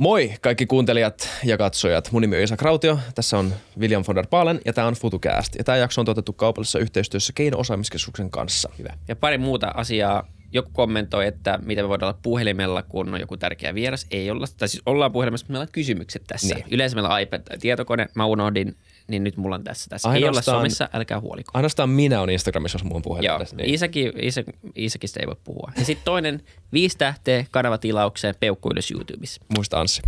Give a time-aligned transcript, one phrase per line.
[0.00, 2.12] Moi kaikki kuuntelijat ja katsojat.
[2.12, 2.98] Mun nimi on Isa Krautio.
[3.14, 5.54] Tässä on William von der Paalen ja tämä on FutuCast.
[5.54, 8.70] Ja tämä jakso on tuotettu kaupallisessa yhteistyössä Keino-osaamiskeskuksen kanssa.
[8.78, 8.96] Hyvä.
[9.08, 10.28] Ja pari muuta asiaa.
[10.52, 14.06] Joku kommentoi, että mitä me voidaan olla puhelimella, kun on joku tärkeä vieras.
[14.10, 16.54] Ei olla, tai siis ollaan puhelimessa, mutta meillä on kysymykset tässä.
[16.54, 16.66] Niin.
[16.70, 18.06] Yleensä meillä on iPad tai tietokone.
[18.14, 18.76] Mä unohdin,
[19.10, 19.90] niin nyt mulla on tässä.
[19.90, 20.08] tässä.
[20.08, 21.50] Ei olla Ainoastaan- somessa, älkää huoliko.
[21.54, 23.56] Ainoastaan minä on Instagramissa, jos muun puhelin Joo, tässä.
[23.56, 23.74] Niin.
[23.74, 24.44] Isäkin, Isä,
[24.74, 25.72] Isäkistä ei voi puhua.
[25.78, 29.40] Ja sitten toinen, viisi tähteä kanavatilaukseen, peukku ylös YouTubessa.
[29.56, 30.02] Muista Anssi.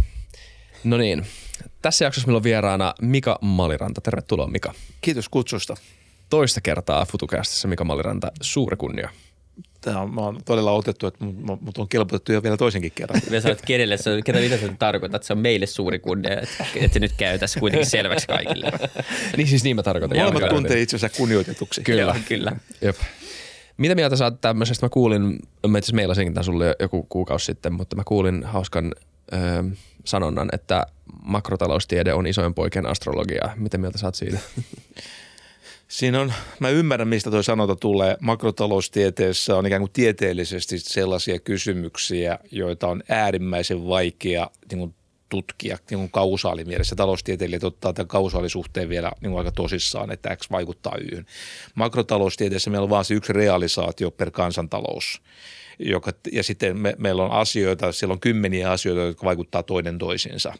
[0.84, 1.26] No niin.
[1.82, 4.00] Tässä jaksossa meillä on vieraana Mika Maliranta.
[4.00, 4.74] Tervetuloa Mika.
[5.00, 5.76] Kiitos kutsusta.
[6.30, 8.32] Toista kertaa FutuCastissa Mika Maliranta.
[8.40, 9.08] Suuri kunnia.
[9.82, 13.20] Tämä on, mä oon todella otettu, että mut, mut on kelpotettu jo vielä toisenkin kerran.
[13.30, 16.40] Me sanoit, kenelle se on, ketä mitä se tarkoittaa, että se on meille suuri kunnia,
[16.40, 18.72] että, että se nyt käy tässä kuitenkin selväksi kaikille.
[19.36, 20.18] Niin siis niin mä tarkoitan.
[20.18, 21.82] Molemmat tuntee itsensä kunnioitetuksi.
[21.82, 22.02] Kyllä.
[22.02, 22.52] Joo, kyllä.
[22.82, 22.96] Jep.
[23.76, 24.86] Mitä mieltä sä oot tämmöisestä?
[24.86, 28.44] Mä kuulin, mä itse asiassa mailasinkin tämän sulle jo- joku kuukausi sitten, mutta mä kuulin
[28.44, 28.92] hauskan
[29.32, 29.36] ö,
[30.04, 30.86] sanonnan, että
[31.24, 33.52] makrotaloustiede on isojen poikien astrologiaa.
[33.56, 34.38] Miten mieltä sä oot siitä?
[35.92, 38.16] Siinä on, mä ymmärrän mistä toi sanonta tulee.
[38.20, 44.94] Makrotaloustieteessä on ikään kuin tieteellisesti sellaisia kysymyksiä, joita on äärimmäisen vaikea niin kuin
[45.28, 46.96] tutkia niin kuin kausaalimielessä.
[46.96, 51.26] Taloustieteilijät ottaa tämän kausaalisuhteen vielä niin kuin aika tosissaan, että X vaikuttaa Yhyn.
[51.74, 55.22] Makrotaloustieteessä meillä on vain se yksi realisaatio per kansantalous.
[55.78, 60.52] Joka, ja sitten me, meillä on asioita, siellä on kymmeniä asioita, jotka vaikuttaa toinen toisiinsa.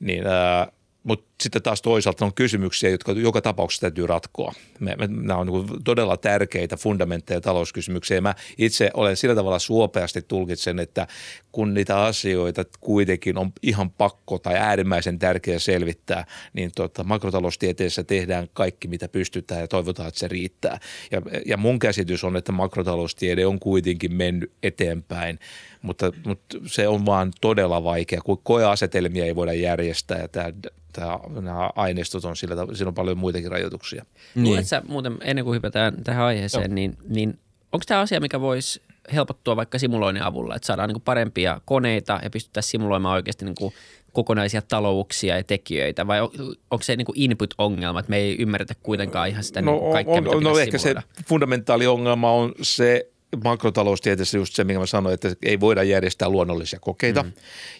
[0.00, 4.52] Niin, ää, mutta sitten taas toisaalta on kysymyksiä, jotka joka tapauksessa täytyy ratkoa.
[4.80, 8.20] Me, me, nämä on niin todella tärkeitä fundamentteja talouskysymyksiä.
[8.20, 11.06] Mä itse olen sillä tavalla suopeasti tulkitsen, että
[11.52, 18.48] kun niitä asioita kuitenkin on ihan pakko tai äärimmäisen tärkeä selvittää, niin tota, makrotaloustieteessä tehdään
[18.52, 20.78] kaikki, mitä pystytään ja toivotaan, että se riittää.
[21.10, 25.38] Ja, ja mun käsitys on, että makrotaloustiede on kuitenkin mennyt eteenpäin,
[25.82, 30.52] mutta, mutta se on vaan todella vaikea, kun koeasetelmia ei voida järjestää ja tämä,
[30.92, 34.04] tämä, nämä aineistot on sillä tavalla, siinä on paljon muitakin rajoituksia.
[34.34, 34.44] Niin.
[34.44, 37.38] Luuletko sä muuten, ennen kuin hypätään tähän aiheeseen, niin, niin
[37.72, 38.82] onko tämä asia, mikä voisi
[39.14, 43.72] helpottua vaikka simuloinnin avulla, että saadaan niin parempia koneita ja pystyttäisiin simuloimaan oikeasti niin
[44.12, 46.30] kokonaisia talouksia ja tekijöitä, vai on,
[46.70, 50.36] onko se niin input-ongelma, että me ei ymmärretä kuitenkaan ihan sitä no, kaikkea, on, mitä
[50.36, 51.02] on, no ehkä se simuloida?
[51.28, 53.10] fundamentaali ongelma on se,
[53.44, 57.22] makrotaloustieteessä just se, minkä mä sanoin, että ei voida järjestää luonnollisia kokeita.
[57.22, 57.32] Mm.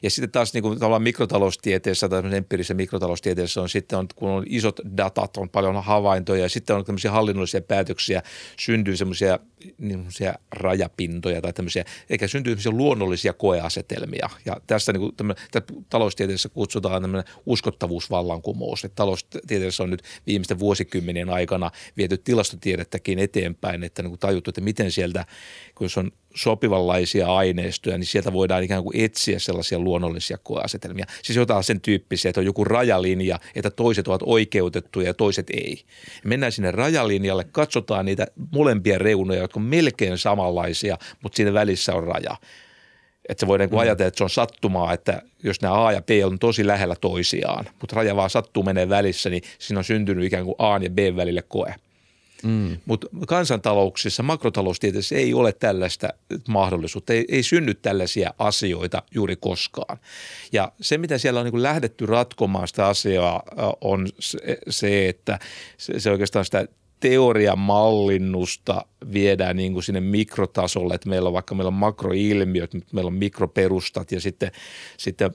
[0.03, 4.45] Ja sitten taas niin kuin tavallaan mikrotaloustieteessä tai empiirisessä mikrotaloustieteessä on sitten, on, kun on
[4.47, 8.23] isot datat, on paljon havaintoja ja sitten on tämmöisiä hallinnollisia päätöksiä,
[8.59, 9.39] syntyy semmoisia
[9.79, 10.07] niin
[10.51, 14.31] rajapintoja tai tämmöisiä, eikä syntyy luonnollisia koeasetelmia.
[14.45, 15.35] Ja tästä niin kuin
[15.89, 18.85] taloustieteessä kutsutaan tämmöinen uskottavuusvallankumous.
[18.85, 24.61] Että taloustieteessä on nyt viimeisten vuosikymmenien aikana viety tilastotiedettäkin eteenpäin, että niin kuin tajuttu, että
[24.61, 25.27] miten sieltä,
[25.75, 31.07] kun se on sopivanlaisia aineistoja, niin sieltä voidaan ikään kuin etsiä sellaisia luonnollisia koeasetelmia.
[31.23, 35.83] Siis jotain sen tyyppisiä, että on joku rajalinja, että toiset ovat oikeutettuja ja toiset ei.
[36.25, 42.05] Mennään sinne rajalinjalle, katsotaan niitä molempia reunoja, jotka on melkein samanlaisia, mutta siinä välissä on
[42.05, 42.37] raja.
[43.29, 43.79] Että se voi niin mm.
[43.79, 47.65] ajatella, että se on sattumaa, että jos nämä A ja B on tosi lähellä toisiaan,
[47.81, 50.99] mutta raja vaan sattuu menee välissä, niin siinä on syntynyt ikään kuin A ja B
[51.17, 51.75] välille koe.
[52.43, 52.77] Mm.
[52.87, 56.09] Mutta kansantalouksissa, makrotaloustieteessä ei ole tällaista
[56.49, 59.99] mahdollisuutta, ei, ei synny tällaisia asioita juuri koskaan.
[60.53, 63.43] Ja se, mitä siellä on niin lähdetty ratkomaan sitä asiaa,
[63.81, 64.09] on
[64.69, 65.39] se, että
[65.79, 66.67] se, se oikeastaan sitä
[67.01, 73.09] teorian mallinnusta viedään niin kuin sinne mikrotasolle, että meillä on vaikka meillä on makroilmiöt, meillä
[73.09, 74.53] on mikroperustat ja sitten,
[74.97, 75.31] sitten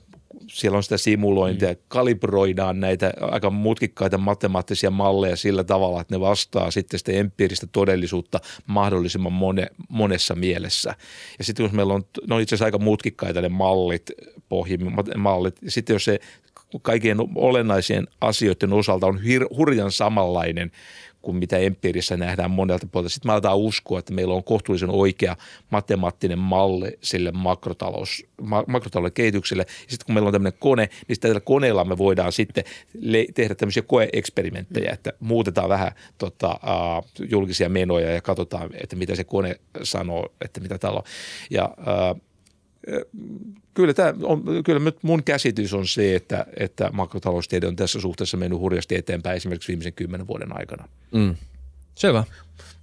[0.48, 1.78] siellä on sitä simulointia, mm.
[1.88, 8.40] kalibroidaan näitä aika mutkikkaita matemaattisia malleja sillä tavalla, että ne vastaa sitten sitä empiiristä todellisuutta
[8.66, 10.94] mahdollisimman mone, monessa mielessä.
[11.38, 14.10] Ja sitten jos meillä on, ne on itse asiassa aika mutkikkaita ne mallit,
[14.48, 16.20] pohjimallit, ja sitten jos se
[16.82, 20.70] kaikkien olennaisien asioiden osalta on hir, hurjan samanlainen
[21.24, 23.12] kuin mitä empiirissä nähdään monelta puolelta.
[23.12, 25.36] Sitten me aletaan uskoa, että meillä on kohtuullisen oikea
[25.70, 28.26] matemaattinen malli sille makrotalous,
[28.66, 29.62] makrotalouden kehitykselle.
[29.68, 32.64] Ja sitten kun meillä on tämmöinen kone, niin tällä koneella me voidaan sitten
[33.00, 36.60] le- tehdä tämmöisiä koeeksperimenttejä, että muutetaan vähän tota,
[37.30, 41.04] julkisia menoja ja katsotaan, että mitä se kone sanoo, että mitä täällä on.
[41.50, 41.74] Ja
[43.74, 48.58] kyllä, tämä on, kyllä mun käsitys on se, että, että makrotaloustiede on tässä suhteessa mennyt
[48.58, 50.88] hurjasti eteenpäin esimerkiksi viimeisen kymmenen vuoden aikana.
[51.14, 51.36] Mm.
[51.94, 52.24] Selvä.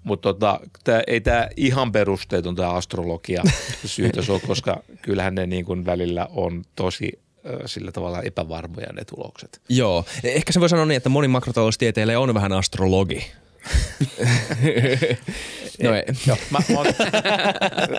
[0.04, 3.44] Mutta tota, tää, ei tämä ihan perusteeton tämä astrologia
[3.86, 7.20] syytös ole, koska kyllähän ne niin kuin välillä on tosi
[7.66, 9.62] sillä tavalla epävarmoja ne tulokset.
[9.70, 10.06] Joo.
[10.24, 13.26] Ehkä se voi sanoa niin, että moni makrotaloustieteilijä on vähän astrologi.
[15.84, 16.04] No ei.
[16.28, 16.86] Joo, mä, mä, oon,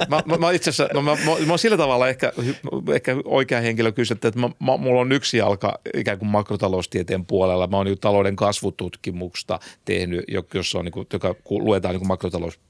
[0.09, 2.33] mä, mä, mä, itse asiassa, no mä, mä, mä oon sillä tavalla ehkä,
[2.95, 7.67] ehkä oikea henkilö kysyä, että mä, mä, mulla on yksi jalka ikään kuin makrotaloustieteen puolella.
[7.67, 10.25] Mä oon niin talouden kasvututkimusta tehnyt,
[10.55, 12.61] jossa on, niin kuin, joka luetaan niin makrotalous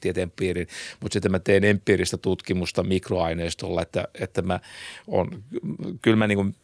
[0.00, 0.68] tieteen piiriin,
[1.00, 4.60] mutta sitten mä teen empiiristä tutkimusta mikroaineistolla, että, että mä
[5.06, 5.42] on,
[6.02, 6.54] kyllä mä niin kuin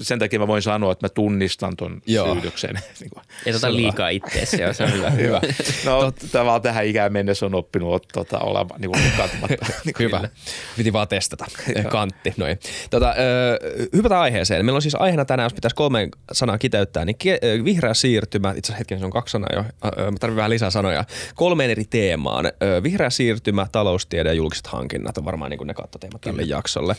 [0.00, 2.32] sen takia mä voin sanoa, että mä tunnistan ton Joo.
[2.32, 2.74] syydyksen.
[3.00, 3.10] niin
[3.46, 5.10] Ei tota liikaa itteessä, se on hyvä.
[5.22, 5.40] hyvä.
[5.84, 9.02] No tämä tähän ikään mennessä on oppinut tota, olemaan niin kuin
[9.84, 10.28] niin hyvä.
[10.76, 11.44] Piti vaan testata.
[11.88, 12.34] Kantti.
[12.36, 12.58] Noin.
[12.90, 14.64] Tota, ö, hypätään aiheeseen.
[14.64, 18.72] Meillä on siis aiheena tänään, jos pitäisi kolme sanaa kiteyttää, niin ke- vihreä siirtymä, itse
[18.72, 22.44] asiassa hetken se on kaksi sanaa jo, mä tarvitsen vähän lisää sanoja, kolmeen eri teemaan.
[22.82, 26.96] Vihreä siirtymä, taloustiede ja julkiset hankinnat on varmaan niin kuin ne kattoteemat tälle jaksolle.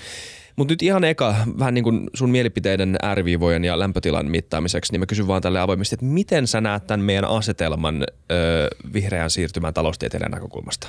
[0.55, 5.05] Mutta nyt ihan eka, vähän niin kuin sun mielipiteiden ääriviivojen ja lämpötilan mittaamiseksi, niin mä
[5.05, 10.31] kysyn vaan tälle avoimesti, että miten sä näet tämän meidän asetelman ö, vihreän siirtymään taloustieteilijän
[10.31, 10.87] näkökulmasta?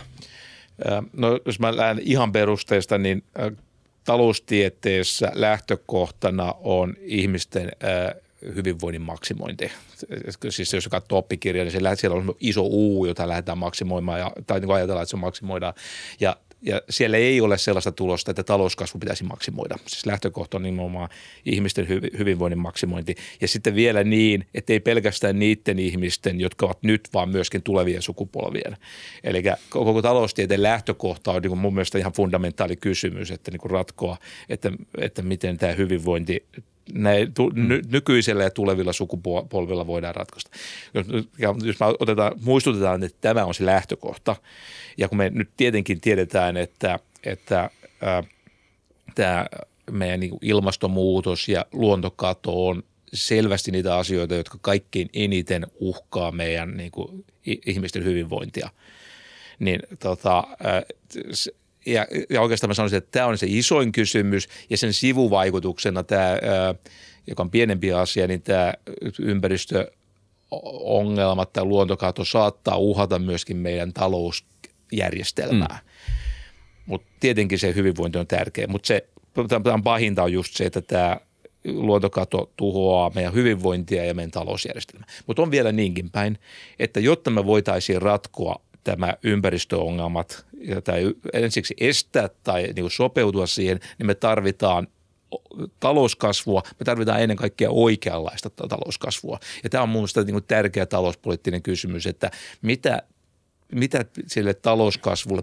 [1.12, 3.24] No jos mä lähden ihan perusteista, niin
[4.04, 7.70] taloustieteessä lähtökohtana on ihmisten
[8.54, 9.72] hyvinvoinnin maksimointi.
[10.50, 14.70] Siis jos katsoo oppikirjaa, niin siellä on iso U, jota lähdetään maksimoimaan, ja, tai niin
[14.70, 15.74] ajatellaan, että se maksimoidaan.
[16.20, 19.76] Ja ja siellä ei ole sellaista tulosta, että talouskasvu pitäisi maksimoida.
[19.86, 21.08] Siis lähtökohta on nimenomaan
[21.44, 23.14] ihmisten hyvinvoinnin maksimointi.
[23.40, 28.02] Ja sitten vielä niin, että ei pelkästään niiden ihmisten, jotka ovat nyt, vaan myöskin tulevien
[28.02, 28.76] sukupolvien.
[29.24, 34.16] Eli koko taloustieteen lähtökohta on niin mun mielestä ihan fundamentaali kysymys, että niin ratkoa,
[34.48, 36.46] että, että miten tämä hyvinvointi
[36.92, 40.50] näin, tu, ny, nykyisellä ja tulevilla sukupolvilla voidaan ratkaista.
[40.94, 41.06] Jos,
[41.62, 44.36] jos me otetaan, muistutetaan, että tämä on se lähtökohta,
[44.98, 47.70] ja kun me nyt tietenkin tiedetään, että, että
[48.02, 48.22] ää,
[49.14, 49.46] tämä
[49.90, 52.82] meidän niin ilmastonmuutos ja luontokato on
[53.14, 57.24] selvästi niitä asioita, jotka kaikkein eniten uhkaa meidän niin kuin,
[57.66, 58.70] ihmisten hyvinvointia.
[59.58, 60.44] Niin tota,
[61.86, 66.38] ja, ja oikeastaan mä sanoisin, että tämä on se isoin kysymys ja sen sivuvaikutuksena tämä,
[67.26, 68.74] joka on pienempi asia, niin tämä
[69.18, 75.78] ympäristöongelmat tai luontokato saattaa uhata myöskin meidän talousjärjestelmää.
[75.82, 75.88] Mm.
[76.86, 79.08] Mutta tietenkin se hyvinvointi on tärkeä, mutta se
[79.62, 81.16] tämän pahinta on just se, että tämä
[81.64, 85.08] luontokato tuhoaa meidän hyvinvointia ja meidän talousjärjestelmää.
[85.26, 86.38] Mutta on vielä niinkin päin,
[86.78, 90.46] että jotta me voitaisiin ratkoa tämä ympäristöongelmat
[90.84, 94.88] tai ensiksi estää tai niin kuin sopeutua siihen, niin me tarvitaan
[95.80, 99.38] talouskasvua, me tarvitaan ennen kaikkea oikeanlaista talouskasvua.
[99.64, 102.30] Ja tämä on mun mielestä niin kuin tärkeä talouspoliittinen kysymys, että
[102.62, 103.02] mitä,
[103.72, 105.42] mitä sille talouskasvulle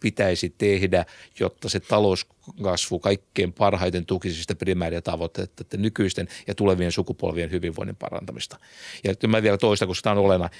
[0.00, 1.06] pitäisi tehdä,
[1.40, 7.96] jotta se talouskasvu kaikkein parhaiten tukisi sitä primääriä tavoitteita, että nykyisten ja tulevien sukupolvien hyvinvoinnin
[7.96, 8.58] parantamista.
[9.04, 10.50] Ja mä vielä toista, koska tämä on olena.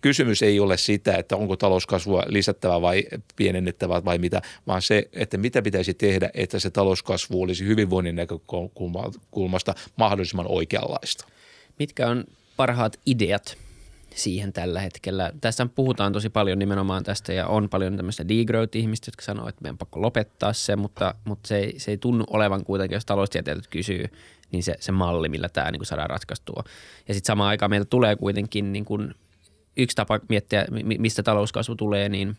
[0.00, 3.04] Kysymys ei ole sitä, että onko talouskasvua lisättävä vai
[3.36, 9.74] pienennettävä vai mitä, vaan se, että mitä pitäisi tehdä, että se talouskasvu olisi hyvinvoinnin näkökulmasta
[9.96, 11.26] mahdollisimman oikeanlaista.
[11.78, 12.24] Mitkä on
[12.56, 13.65] parhaat ideat
[14.16, 15.32] siihen tällä hetkellä.
[15.40, 19.78] Tässä puhutaan tosi paljon nimenomaan tästä ja on paljon tämmöistä degrowth-ihmistä, jotka sanoo, että meidän
[19.78, 24.04] pakko lopettaa se, mutta, mutta se, ei, se ei tunnu olevan kuitenkin, jos taloustieteilijät kysyy,
[24.52, 26.64] niin se, se malli, millä tämä niin kuin saadaan ratkaistua.
[27.08, 29.14] Ja sitten samaan aikaan meillä tulee kuitenkin niin kuin
[29.76, 30.66] yksi tapa miettiä,
[30.98, 32.36] mistä talouskasvu tulee, niin,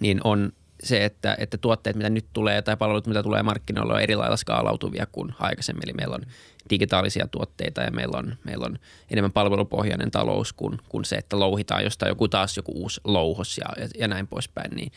[0.00, 4.00] niin on se, että, että tuotteet, mitä nyt tulee tai palvelut, mitä tulee markkinoilla, on
[4.00, 5.84] eri lailla skaalautuvia kuin aikaisemmin.
[5.84, 6.22] Eli meillä on
[6.70, 8.78] digitaalisia tuotteita ja meillä on, meillä on
[9.10, 13.66] enemmän palvelupohjainen talous kuin, kuin se, että louhitaan jostain joku taas joku uusi louhos ja,
[13.78, 14.70] ja, ja näin poispäin.
[14.76, 14.92] Niin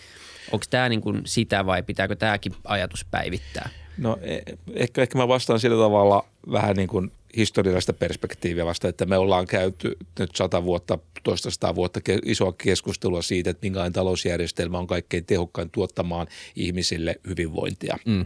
[0.52, 3.70] onko tämä niin kuin sitä vai pitääkö tämäkin ajatus päivittää?
[3.98, 4.40] No e,
[4.74, 9.48] ehkä, ehkä mä vastaan sillä tavalla vähän niin kuin historiallista perspektiiviä vasta, että me ollaan
[9.48, 15.26] käyty nyt sata vuotta, toista sata vuotta isoa keskustelua siitä, että minkälainen talousjärjestelmä on kaikkein
[15.26, 17.98] tehokkain tuottamaan ihmisille hyvinvointia.
[18.06, 18.26] Mm.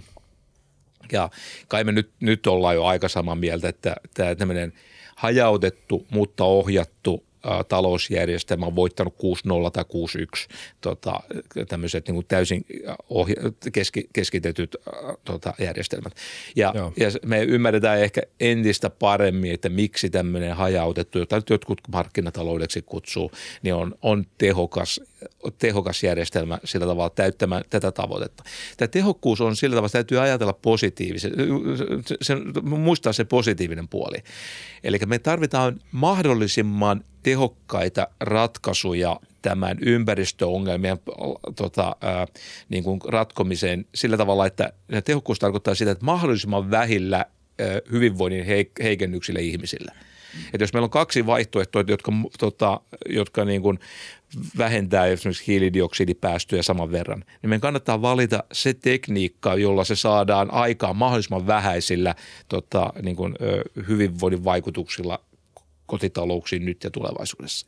[1.11, 1.29] Ja
[1.67, 4.73] kai me nyt, nyt ollaan jo aika samaa mieltä, että tämä tämmöinen
[5.15, 7.28] hajautettu, mutta ohjattu
[7.69, 9.17] talousjärjestelmä on voittanut 6-0
[9.74, 11.19] tai 6-1 tota,
[11.67, 12.65] tämmöiset niin täysin
[13.10, 14.75] ohja- keski, keskitetyt
[15.25, 16.13] tota, järjestelmät.
[16.55, 23.31] Ja, ja me ymmärretään ehkä entistä paremmin, että miksi tämmöinen hajautettu, jota jotkut markkinataloudeksi kutsuu,
[23.62, 25.01] niin on, on tehokas,
[25.58, 28.43] tehokas järjestelmä sillä tavalla täyttämään tätä tavoitetta.
[28.77, 31.38] Tämä tehokkuus on sillä tavalla, että täytyy ajatella positiivisesti,
[32.22, 34.17] se, muistaa se positiivinen puoli.
[34.84, 40.97] Eli me tarvitaan mahdollisimman tehokkaita ratkaisuja tämän ympäristöongelmien
[41.55, 42.27] tota, ää,
[42.69, 44.73] niin kuin ratkomiseen sillä tavalla, että
[45.05, 48.45] tehokkuus tarkoittaa sitä, että mahdollisimman vähillä ää, hyvinvoinnin
[48.83, 49.91] heikennyksille ihmisille.
[50.53, 53.79] Että jos meillä on kaksi vaihtoehtoa, jotka, tota, jotka niin kuin
[54.57, 60.95] vähentää esimerkiksi hiilidioksidipäästöjä saman verran, niin meidän kannattaa valita se tekniikka, jolla se saadaan aikaan
[60.95, 62.15] mahdollisimman vähäisillä
[62.49, 63.35] tota, niin kuin,
[63.88, 65.19] hyvinvoinnin vaikutuksilla
[65.89, 67.67] kotitalouksiin nyt ja tulevaisuudessa.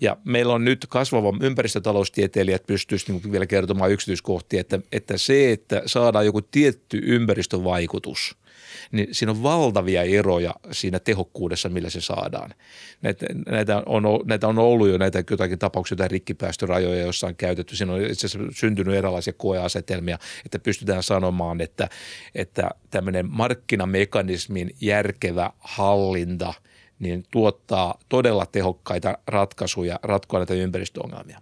[0.00, 5.82] Ja meillä on nyt kasvava ympäristötaloustieteilijät pystyisivät niin vielä kertomaan yksityiskohtia, että, että se, että
[5.86, 8.34] saadaan joku tietty ympäristövaikutus–
[8.92, 12.54] niin siinä on valtavia eroja siinä tehokkuudessa, millä se saadaan.
[13.02, 17.76] Näitä, näitä, on, näitä on ollut jo näitä jotakin tapauksia, jotain rikkipäästörajoja, joissa on käytetty.
[17.76, 21.88] Siinä on itse asiassa syntynyt erilaisia koeasetelmia, että pystytään sanomaan, että,
[22.34, 26.54] että tämmöinen markkinamekanismin järkevä hallinta–
[26.98, 31.40] niin tuottaa todella tehokkaita ratkaisuja ratkoa näitä ympäristöongelmia.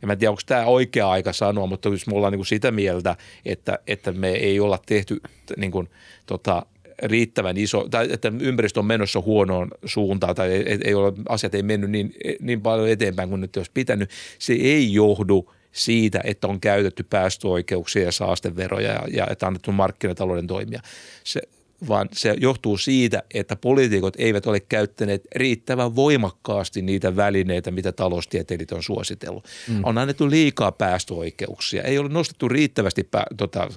[0.00, 2.46] Ja mä en tiedä, onko tämä oikea aika sanoa, mutta jos me ollaan niin kuin
[2.46, 5.20] sitä mieltä, että, että me ei olla tehty
[5.56, 5.88] niin kuin,
[6.26, 6.66] tota,
[7.02, 11.62] riittävän iso, tai että ympäristö on menossa huonoon suuntaan tai ei, ei ole, asiat ei
[11.62, 16.60] mennyt niin, niin paljon eteenpäin kuin nyt olisi pitänyt, se ei johdu siitä, että on
[16.60, 20.80] käytetty päästöoikeuksia ja saasteveroja ja, ja että annettu markkinatalouden toimia.
[21.24, 21.42] Se,
[21.88, 28.72] vaan se johtuu siitä, että poliitikot eivät ole käyttäneet riittävän voimakkaasti niitä välineitä, mitä taloustieteilijät
[28.72, 29.44] on suositellut.
[29.68, 29.80] Mm.
[29.84, 33.68] On annettu liikaa päästöoikeuksia, ei ole nostettu riittävästi, pää, tota,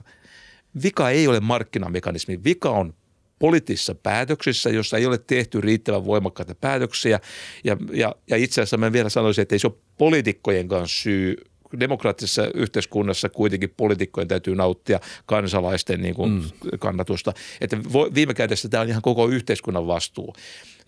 [0.84, 2.94] vika ei ole markkinamekanismi, vika on
[3.40, 7.20] poliittisissa päätöksissä, jossa ei ole tehty riittävän voimakkaita päätöksiä.
[7.64, 11.36] Ja, ja, ja itse asiassa mä vielä sanoisin, että ei se ole poliitikkojen kanssa syy
[11.80, 16.44] demokraattisessa yhteiskunnassa kuitenkin poliitikkojen täytyy nauttia kansalaisten niin kuin mm.
[16.80, 17.34] kannatusta.
[17.62, 17.78] Että
[18.14, 20.36] viime kädessä tämä on ihan koko yhteiskunnan vastuu.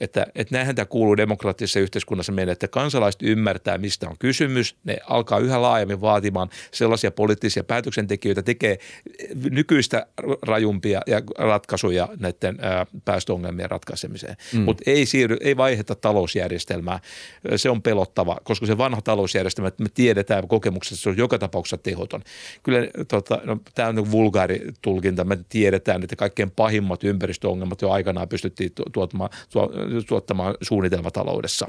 [0.02, 4.76] Että, että näinhän tämä kuuluu demokraattisessa yhteiskunnassa meille, että kansalaiset ymmärtää, mistä on kysymys.
[4.84, 8.78] Ne alkaa yhä laajemmin vaatimaan sellaisia poliittisia päätöksentekijöitä, tekee
[9.50, 10.08] nykyistä
[10.42, 14.36] rajumpia ja ratkaisuja näiden ää, päästöongelmien ratkaisemiseen.
[14.54, 14.60] Mm.
[14.60, 17.00] Mutta ei siirry, ei vaiheta talousjärjestelmää.
[17.56, 21.40] Se on pelottava, koska se vanha talousjärjestelmä, että me tiedetään kokemuksessa, että se on joka
[21.40, 22.22] tapauksessa tehoton.
[22.64, 25.24] Kyllä tota, no, tämä on niin vulgaari tulkinta.
[25.24, 29.30] Me tiedetään, että kaikkein pahimmat ympäristöongelmat jo aikanaan pystyttiin tuottamaan,
[30.08, 31.68] tuottamaan suunnitelmataloudessa.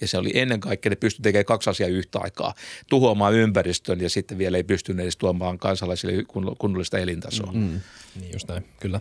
[0.00, 2.54] Ja se oli ennen kaikkea, ne pystyi tekemään kaksi asiaa yhtä aikaa.
[2.88, 6.24] Tuhoamaan ympäristön ja sitten vielä ei pystynyt edes tuomaan kansalaisille
[6.58, 7.52] kunnollista elintasoa.
[7.52, 7.80] Mm,
[8.20, 9.00] niin just näin, kyllä.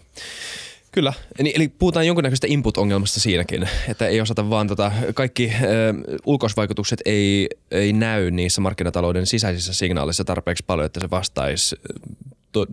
[0.92, 5.94] Kyllä, eli, eli puhutaan jonkunnäköisestä input-ongelmasta siinäkin, että ei osata vaan tota, kaikki ö,
[6.26, 11.76] ulkoisvaikutukset ei, ei näy niissä markkinatalouden sisäisissä signaaleissa tarpeeksi paljon, että se vastaisi
[12.52, 12.66] to,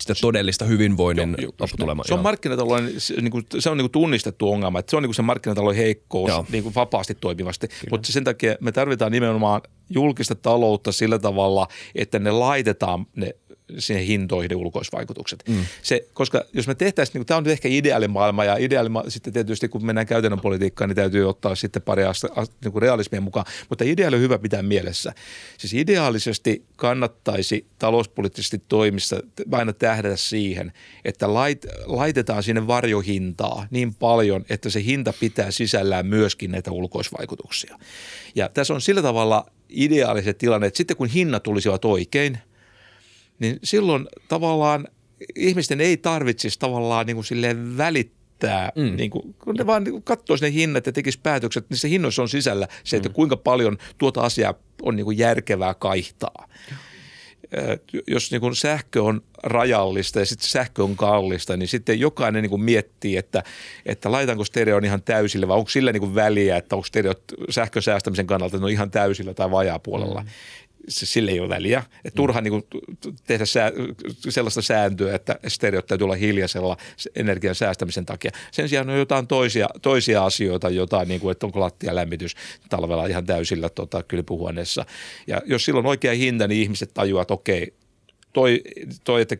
[0.00, 2.04] sitä todellista hyvinvoinnin lopputulemaa.
[2.08, 5.02] Se on markkinatalouden, se, niin kuin, se on niin kuin tunnistettu ongelma, että se on
[5.02, 7.90] niin kuin se markkinatalouden heikkous niin kuin vapaasti toimivasti, Kyllä.
[7.90, 13.34] mutta sen takia me tarvitaan nimenomaan julkista taloutta sillä tavalla, että ne laitetaan ne
[13.78, 15.44] siihen hintoihin ne ulkoisvaikutukset.
[15.48, 15.66] Mm.
[15.82, 19.68] Se, koska jos me tehtäisiin, niin tämä on nyt ehkä ideaalimaailma ja ideaalima, sitten tietysti
[19.68, 22.28] kun mennään käytännön politiikkaan, niin täytyy ottaa sitten pari asta,
[22.64, 25.12] niin kuin realismia mukaan, mutta ideaali on hyvä pitää mielessä.
[25.58, 29.20] Siis ideaalisesti kannattaisi talouspoliittisesti toimissa
[29.52, 30.72] aina tähdätä siihen,
[31.04, 37.78] että lait, laitetaan sinne varjohintaa niin paljon, että se hinta pitää sisällään myöskin näitä ulkoisvaikutuksia.
[38.34, 42.38] Ja tässä on sillä tavalla ideaaliset tilanne, että sitten kun hinnat tulisivat oikein–
[43.38, 44.88] niin silloin tavallaan
[45.36, 48.96] ihmisten ei tarvitsisi tavallaan niin kuin silleen välittää, mm.
[48.96, 52.22] niin kuin, kun ne vaan niin katsoisi ne hinnat ja tekisi päätökset, niin se hinnoissa
[52.22, 53.12] on sisällä se, että mm.
[53.12, 56.48] kuinka paljon tuota asiaa on niin kuin järkevää kaihtaa.
[58.06, 62.50] Jos niin kuin sähkö on rajallista ja sitten sähkö on kallista, niin sitten jokainen niin
[62.50, 63.42] kuin miettii, että,
[63.86, 67.14] että laitanko stereo ihan täysille vai onko sillä niin kuin väliä, että onko stereo
[67.50, 70.20] sähkön säästämisen kannalta no ihan täysillä tai vajaapuolella.
[70.20, 70.28] Mm
[70.88, 71.82] sille ei ole väliä.
[72.04, 72.64] Et turha niin kuin,
[73.26, 73.72] tehdä sää,
[74.28, 76.76] sellaista sääntöä, että stereot täytyy olla hiljaisella
[77.16, 78.30] energian säästämisen takia.
[78.50, 82.34] Sen sijaan on jotain toisia, toisia asioita, jotain niin kuin, että onko lattia lämmitys
[82.68, 84.86] talvella ihan täysillä tota, kylpyhuoneessa.
[85.26, 87.74] Ja jos silloin on oikea hinta, niin ihmiset tajuavat, että okei,
[88.32, 88.62] toi,
[89.04, 89.36] toi, että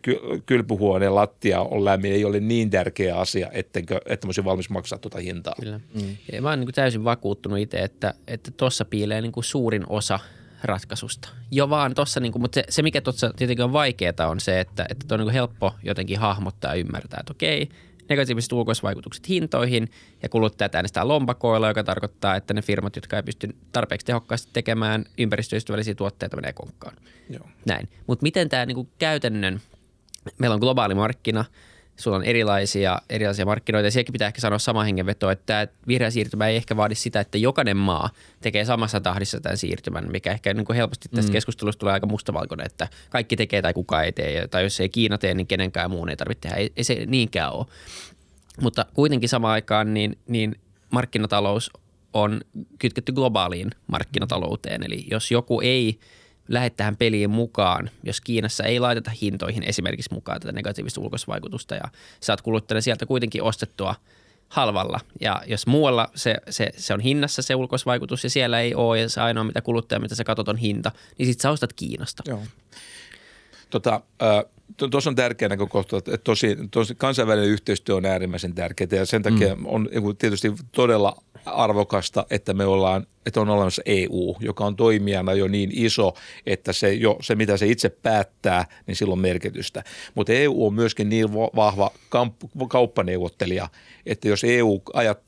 [0.47, 4.99] kylpyhuoneen lattia on lämmin, ei ole niin tärkeä asia, ettenkö, että mä olisin valmis maksaa
[4.99, 5.55] tuota hintaa.
[5.61, 5.81] Kyllä.
[5.95, 6.17] Mm.
[6.33, 8.15] Ja mä oon niin täysin vakuuttunut itse, että
[8.57, 10.19] tuossa että piilee niin kuin suurin osa–
[10.67, 11.29] ratkaisusta.
[11.51, 14.87] Jo vaan tuossa, niin mutta se, se mikä tuossa tietenkin on vaikeaa on se, että,
[14.89, 17.69] että on niin helppo jotenkin hahmottaa ja ymmärtää, että okei,
[18.09, 19.91] negatiiviset ulkoisvaikutukset hintoihin
[20.23, 25.05] ja kuluttajat äänestää lompakoilla, joka tarkoittaa, että ne firmat, jotka ei pysty tarpeeksi tehokkaasti tekemään
[25.19, 26.97] ympäristöystävällisiä tuotteita, menee konkkaan.
[27.31, 27.49] Joo.
[27.67, 27.89] Näin.
[28.07, 29.61] Mutta miten tämä niin käytännön,
[30.39, 31.45] meillä on globaali markkina–
[31.97, 36.11] sulla on erilaisia, erilaisia markkinoita ja sielläkin pitää ehkä sanoa sama hengenveto, että tämä vihreä
[36.11, 38.11] siirtymä ei ehkä vaadi sitä, että jokainen maa
[38.41, 41.33] tekee samassa tahdissa tämän siirtymän, mikä ehkä niin kuin helposti tästä mm.
[41.33, 45.19] keskustelusta tulee aika mustavalkoinen, että kaikki tekee tai kukaan ei tee, tai jos ei Kiina
[45.19, 47.67] tee, niin kenenkään muun ei tarvitse tehdä, ei, ei se niinkään ole.
[48.61, 50.61] Mutta kuitenkin samaan aikaan niin, niin
[50.91, 51.71] markkinatalous
[52.13, 52.41] on
[52.79, 54.83] kytketty globaaliin markkinatalouteen.
[54.83, 55.99] Eli jos joku ei
[56.49, 61.85] lähde tähän peliin mukaan, jos Kiinassa ei laiteta hintoihin esimerkiksi mukaan tätä negatiivista ulkoisvaikutusta ja
[62.21, 63.95] saat kuluttajana sieltä kuitenkin ostettua
[64.49, 65.01] halvalla.
[65.21, 69.09] Ja jos muualla se, se, se on hinnassa se ulkoisvaikutus ja siellä ei ole ja
[69.09, 72.23] se ainoa mitä kuluttaja, mitä sä katsot on hinta, niin sit sä ostat Kiinasta.
[72.27, 72.43] Joo.
[73.71, 74.01] Tota,
[74.91, 79.55] Tuossa on tärkeä näkökohta, että tosi, tosi kansainvälinen yhteistyö on äärimmäisen tärkeää ja sen takia
[79.55, 79.67] mm.
[79.67, 85.49] on tietysti todella arvokasta, että me ollaan, että on olemassa EU, joka on toimijana jo
[85.49, 86.15] niin iso,
[86.47, 89.85] että se, jo, se mitä se itse päättää, niin sillä on merkitystä.
[90.15, 91.91] Mutta EU on myöskin niin vahva
[92.69, 93.69] kauppaneuvottelija,
[94.07, 95.19] että jos, EU ajat,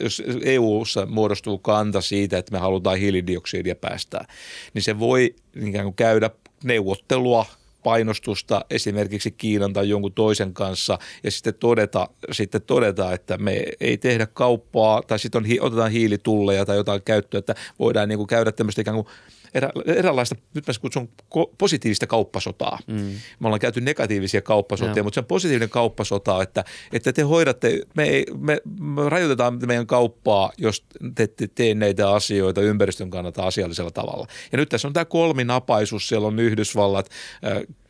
[0.00, 4.26] jos EUssa muodostuu kanta siitä, että me halutaan hiilidioksidia päästää,
[4.74, 5.34] niin se voi
[5.66, 6.30] ikään kuin käydä
[6.64, 7.46] neuvottelua–
[7.84, 13.98] painostusta esimerkiksi Kiinan tai jonkun toisen kanssa ja sitten todeta, sitten todeta että me ei
[13.98, 18.52] tehdä kauppaa tai sitten on, otetaan hiilitulleja tai jotain käyttöä, että voidaan niin kuin käydä
[18.52, 19.06] tämmöistä ikään kuin
[19.54, 21.08] erä, eräänlaista, nyt mä kutsun
[21.58, 22.78] positiivista kauppasotaa.
[22.86, 22.96] Mm.
[23.40, 25.04] Me ollaan käyty negatiivisia kauppasotia, no.
[25.04, 30.52] mutta se on positiivinen kauppasota, että, että te hoidatte, me, me, me rajoitetaan meidän kauppaa,
[30.58, 30.84] jos
[31.14, 34.26] te ette tee näitä asioita ympäristön kannalta asiallisella tavalla.
[34.52, 37.08] Ja nyt tässä on tämä kolminapaisuus, siellä on Yhdysvallat,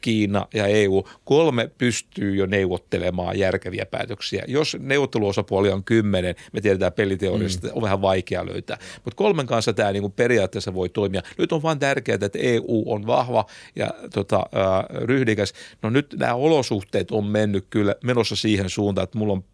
[0.05, 4.45] Kiina ja EU, kolme pystyy jo neuvottelemaan järkeviä päätöksiä.
[4.49, 7.73] Jos neuvotteluosapuoli on kymmenen, me tiedetään peliteoriasta, mm.
[7.77, 8.79] on vähän vaikea löytää.
[9.05, 11.23] Mutta kolmen kanssa tämä niinku periaatteessa voi toimia.
[11.39, 13.47] Nyt on vain tärkeää, että EU on vahva
[13.77, 15.53] ja tota, äh, ryhdikäs.
[15.83, 19.45] No nyt nämä olosuhteet on mennyt kyllä menossa siihen suuntaan, että mulla on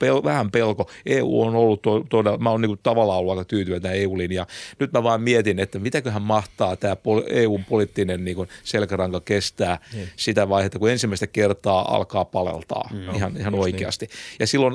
[0.00, 0.90] pel, vähän pelko.
[1.06, 4.48] EU on ollut to, todella, mä oon niin tavallaan ollut aika tyytyväinen tähän EU-linjaan.
[4.78, 6.96] Nyt mä vaan mietin, että mitäköhän mahtaa tämä
[7.28, 10.08] EUn poliittinen niin selkäranka kestää niin.
[10.16, 14.06] sitä vaihetta, kun ensimmäistä kertaa alkaa paleltaa mm, ihan, ihan oikeasti.
[14.06, 14.36] Niin.
[14.38, 14.74] Ja silloin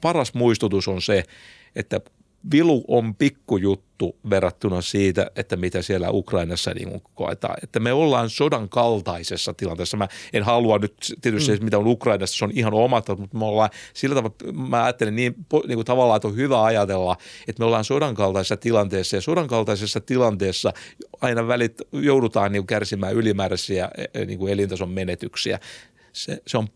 [0.00, 1.24] paras muistutus on se,
[1.76, 2.00] että
[2.52, 7.56] vilu on pikkujuttu verrattuna siitä, että mitä siellä Ukrainassa niin koetaan.
[7.62, 9.96] Että me ollaan sodan kaltaisessa tilanteessa.
[9.96, 11.64] Mä en halua nyt tietysti mm.
[11.64, 15.34] mitä on Ukrainassa, se on ihan omat, mutta me ollaan sillä tavalla, mä ajattelen niin,
[15.66, 17.16] niin kuin tavallaan, että on hyvä ajatella,
[17.48, 20.72] että me ollaan sodan kaltaisessa tilanteessa ja sodan kaltaisessa tilanteessa
[21.20, 25.60] aina välit joudutaan niin kärsimään ylimääräisiä e, e, niin kuin elintason menetyksiä.
[26.12, 26.68] Se, se on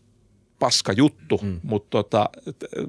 [0.63, 1.59] paska juttu, mm.
[1.63, 2.29] mutta, tota,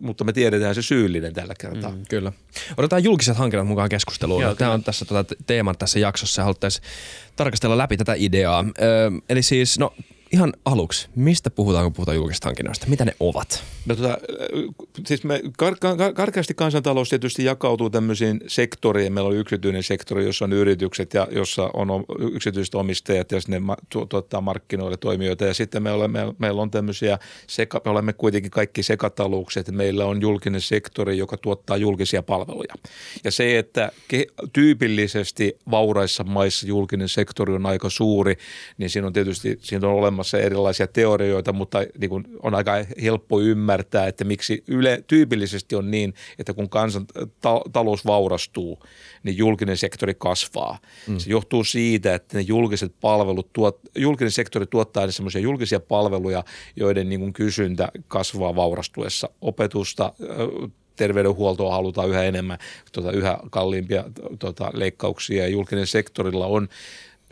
[0.00, 1.90] mutta me tiedetään se syyllinen tällä kertaa.
[1.90, 2.32] Mm, kyllä.
[2.76, 4.42] Otetaan julkiset hankinnat mukaan keskusteluun.
[4.42, 6.84] Joo, Tämä on tässä tota, teema tässä jaksossa ja haluttaisiin
[7.36, 8.64] tarkastella läpi tätä ideaa.
[8.78, 9.94] Ö, eli siis, no
[10.34, 12.86] ihan aluksi, mistä puhutaan, kun puhutaan julkisista hankinnoista?
[12.86, 13.64] Mitä ne ovat?
[13.86, 14.18] No, tota,
[15.06, 19.12] siis me kar- kar- karkeasti kansantalous tietysti jakautuu tämmöisiin sektoriin.
[19.12, 21.88] Meillä on yksityinen sektori, jossa on yritykset ja jossa on
[22.32, 23.38] yksityiset omistajat ja
[23.88, 25.44] tu- tuottaa markkinoille toimijoita.
[25.44, 29.70] Ja sitten me olemme, meillä on tämmöisiä, seka- me olemme kuitenkin kaikki sekataloukset.
[29.70, 32.74] Meillä on julkinen sektori, joka tuottaa julkisia palveluja.
[33.24, 33.92] Ja se, että
[34.52, 38.36] tyypillisesti vauraissa maissa julkinen sektori on aika suuri,
[38.78, 42.72] niin siinä on tietysti siinä on olemassa olemassa erilaisia teorioita, mutta niin kuin on aika
[43.02, 47.06] helppo ymmärtää, että miksi yle, tyypillisesti on niin, että kun kansan
[47.40, 48.78] ta, talous vaurastuu,
[49.22, 50.78] niin julkinen sektori kasvaa.
[51.08, 51.18] Mm.
[51.18, 56.44] Se johtuu siitä, että ne julkiset palvelut, tuot, julkinen sektori tuottaa sellaisia julkisia palveluja,
[56.76, 59.28] joiden niin kuin kysyntä kasvaa vaurastuessa.
[59.40, 60.12] Opetusta,
[60.96, 62.58] terveydenhuoltoa halutaan yhä enemmän,
[62.92, 64.04] tuota, yhä kalliimpia
[64.38, 66.68] tuota, leikkauksia ja julkinen sektorilla on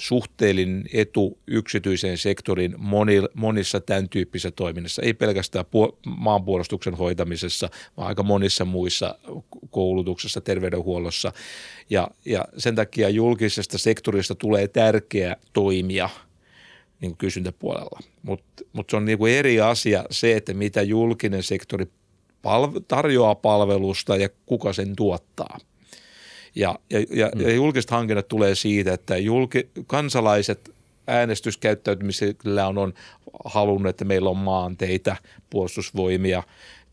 [0.03, 8.09] suhteellinen etu yksityiseen sektorin moni, monissa tämän tyyppisissä toiminnassa, ei pelkästään puo- maanpuolustuksen hoitamisessa, vaan
[8.09, 9.19] aika monissa muissa
[9.71, 11.33] koulutuksessa, terveydenhuollossa.
[11.91, 16.09] Ja, ja sen takia julkisesta sektorista tulee tärkeä toimija
[17.01, 18.01] niin kysyntäpuolella.
[18.23, 21.85] Mutta mut se on niin kuin eri asia se, että mitä julkinen sektori
[22.43, 25.59] palv- tarjoaa palvelusta ja kuka sen tuottaa–
[26.55, 27.41] ja, ja, ja, mm.
[27.41, 30.75] ja julkiset hankinnat tulee siitä, että julki, kansalaiset
[31.07, 32.93] äänestyskäyttäytymisellä on, on
[33.45, 35.17] halunnut, että meillä on maanteitä,
[35.51, 36.43] puolustusvoimia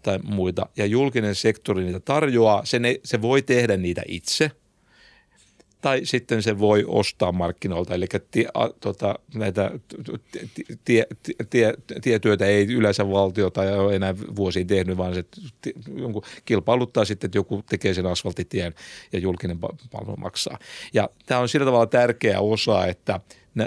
[0.03, 0.69] tai muita.
[0.77, 2.65] Ja julkinen sektori niitä tarjoaa.
[2.65, 4.51] Se, ne, se voi tehdä niitä itse–
[5.81, 7.95] tai sitten se voi ostaa markkinoilta.
[7.95, 8.47] Eli tie,
[8.79, 9.71] tota, näitä
[10.85, 11.07] tie,
[11.49, 15.23] tie, tietyötä ei yleensä valtio tai ole enää vuosiin tehnyt, vaan se
[15.95, 18.73] jonkun kilpailuttaa sitten, että joku tekee sen asfaltitien
[19.13, 19.59] ja julkinen
[19.91, 20.59] palvelu maksaa.
[20.93, 23.19] Ja tämä on sillä tavalla tärkeä osa, että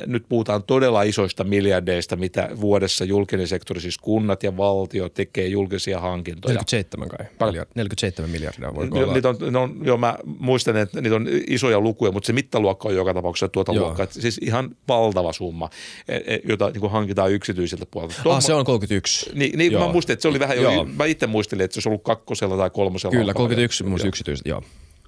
[0.06, 6.00] nyt puhutaan todella isoista miljardeista, mitä vuodessa julkinen sektori, siis kunnat ja valtio tekee julkisia
[6.00, 6.54] hankintoja.
[6.54, 9.12] 47 kai, Miljard, 47 miljardia voi olla.
[9.12, 12.88] Niitä on, ne on, joo, mä muistan, että niitä on isoja lukuja, mutta se mittaluokka
[12.88, 13.84] on joka tapauksessa tuota joo.
[13.84, 14.06] luokkaa.
[14.10, 15.70] Siis ihan valtava summa,
[16.08, 18.14] e, e, jota niin kuin hankitaan yksityiseltä puolelta.
[18.24, 19.30] Ah, se on 31.
[19.34, 21.88] Niin, niin mä muistin, että se oli vähän, jo, mä itse muistelin, että se olisi
[21.88, 23.16] ollut kakkosella tai kolmosella.
[23.16, 24.62] Kyllä, 31 mun yksityiseltä, joo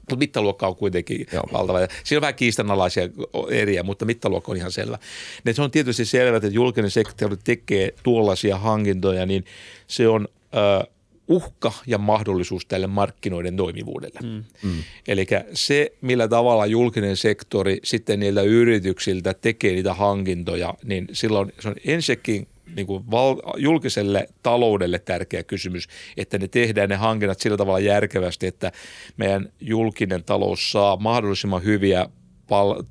[0.05, 1.49] mutta mittaluokka on kuitenkin Joo.
[1.53, 1.79] valtava.
[2.05, 3.09] Siinä on vähän kiistanalaisia
[3.51, 4.99] eriä, mutta mittaluokka on ihan selvä.
[5.45, 9.45] Ja se on tietysti selvä, että julkinen sektori tekee tuollaisia hankintoja, niin
[9.87, 10.89] se on äh,
[11.29, 14.21] uhka ja mahdollisuus tälle markkinoiden toimivuudelle.
[14.23, 14.45] Mm.
[14.63, 14.83] Mm.
[15.09, 21.69] Eli se, millä tavalla julkinen sektori sitten niiltä yrityksiltä tekee niitä hankintoja, niin silloin se
[21.69, 27.57] on ensinnäkin niin kuin val, julkiselle taloudelle tärkeä kysymys, että ne tehdään ne hankinnat sillä
[27.57, 28.73] tavalla järkevästi, että
[29.17, 32.09] meidän julkinen talous saa mahdollisimman hyviä
[32.49, 32.83] pal,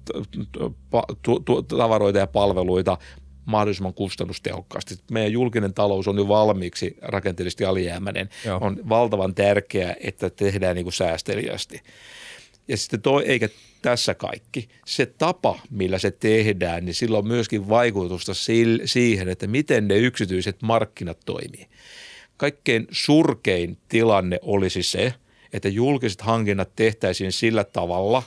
[0.90, 2.98] pa, tu, tu, tavaroita ja palveluita
[3.46, 4.96] mahdollisimman kustannustehokkaasti.
[5.12, 8.30] Meidän julkinen talous on jo valmiiksi rakenteellisesti alijäämäinen.
[8.46, 8.58] Joo.
[8.62, 11.82] On valtavan tärkeää, että tehdään niin kuin säästeliästi.
[12.68, 13.50] Ja sitten toi, eikä
[13.84, 14.68] tässä kaikki.
[14.86, 18.34] Se tapa, millä se tehdään, niin sillä on myöskin vaikutusta
[18.86, 21.68] siihen, että miten ne yksityiset markkinat toimii.
[22.38, 25.14] Kaikkein surkein tilanne olisi se,
[25.54, 28.24] että julkiset hankinnat tehtäisiin sillä tavalla,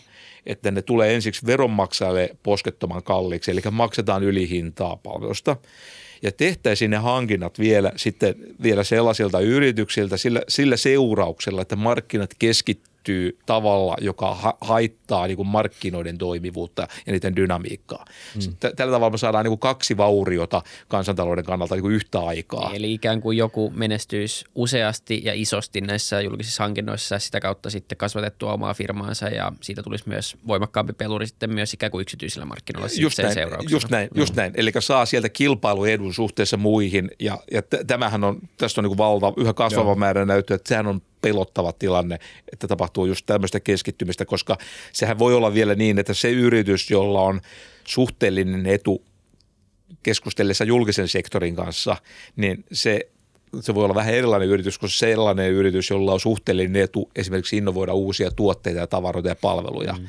[0.47, 5.57] että ne tulee ensiksi veronmaksajalle poskettoman kalliiksi, eli maksetaan ylihintaa palvelusta
[6.23, 12.96] ja tehtäisiin ne hankinnat vielä, sitten vielä sellaisilta yrityksiltä sillä, sillä seurauksella, että markkinat keskittyvät
[13.07, 18.05] kehittyy tavalla, joka ha- haittaa niin kuin markkinoiden toimivuutta ja niiden dynamiikkaa.
[18.35, 18.57] Mm.
[18.77, 22.71] Tällä tavalla me saadaan niin kuin kaksi vauriota kansantalouden kannalta niin kuin yhtä aikaa.
[22.75, 27.99] Eli ikään kuin joku menestyisi useasti ja isosti näissä julkisissa hankinnoissa ja sitä kautta sitten
[27.99, 32.89] kasvatettua omaa firmaansa ja siitä tulisi myös voimakkaampi peluri sitten myös ikään kuin yksityisillä markkinoilla
[32.99, 33.37] just näin,
[33.69, 34.37] Just näin, just mm.
[34.37, 34.53] näin.
[34.57, 38.99] Eli saa sieltä kilpailuedun suhteessa muihin ja, ja t- tämähän on, tästä on niin kuin
[38.99, 39.95] valta, yhä kasvava Joo.
[39.95, 42.19] määrä näyttöä, että sehän on pelottava tilanne,
[42.53, 44.59] että tapahtuu just tämmöistä keskittymistä, koska
[44.93, 47.41] sehän voi olla vielä niin, että se yritys, jolla on
[47.85, 49.05] suhteellinen etu
[50.03, 51.97] keskustellessa julkisen sektorin kanssa,
[52.37, 53.01] niin se
[53.61, 57.95] se voi olla vähän erilainen yritys kuin sellainen yritys, jolla on suhteellinen etu esimerkiksi innovoida
[57.95, 59.93] uusia tuotteita ja tavaroita ja palveluja.
[59.93, 60.09] Mm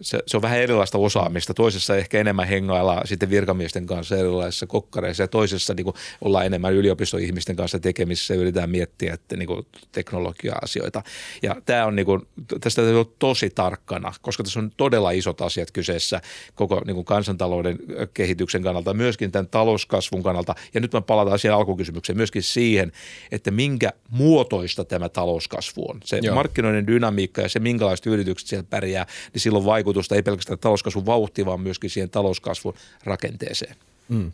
[0.00, 1.54] se, se on vähän erilaista osaamista.
[1.54, 6.72] Toisessa ehkä enemmän hengailla sitten virkamiesten kanssa erilaisissa kokkareissa ja toisessa niin kuin ollaan enemmän
[6.72, 11.02] yliopistoihmisten kanssa tekemisissä ja yritetään miettiä että, niin kuin teknologia-asioita.
[11.42, 12.22] Ja tämä on niin kuin,
[12.60, 16.20] tästä täytyy olla tosi tarkkana, koska tässä on todella isot asiat kyseessä
[16.54, 17.78] koko niin kuin kansantalouden
[18.14, 20.54] kehityksen kannalta, myöskin tämän talouskasvun kannalta.
[20.74, 22.92] Ja nyt me palataan siihen alkukysymykseen myöskin siihen,
[23.32, 26.00] että minkä muotoista tämä talouskasvu on.
[26.04, 26.34] Se Joo.
[26.34, 31.06] markkinoiden dynamiikka ja se, minkälaiset yritykset siellä pärjää, niin sillä on vaikutusta ei pelkästään talouskasvun
[31.06, 33.76] vauhtiin, vaan myöskin siihen talouskasvun rakenteeseen.
[34.08, 34.32] Mm.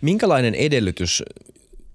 [0.00, 1.22] Minkälainen edellytys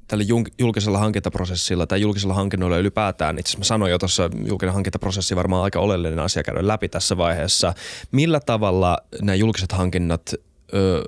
[0.08, 0.26] tällä
[0.60, 5.63] julkisella hankintaprosessilla tai julkisella hankinnoilla ylipäätään, itse asiassa mä sanoin jo tuossa julkinen hankintaprosessi varmaan
[5.63, 7.74] aika oleellinen asia käydä läpi tässä vaiheessa.
[8.12, 10.34] Millä tavalla nämä julkiset hankinnat
[10.74, 11.04] ö,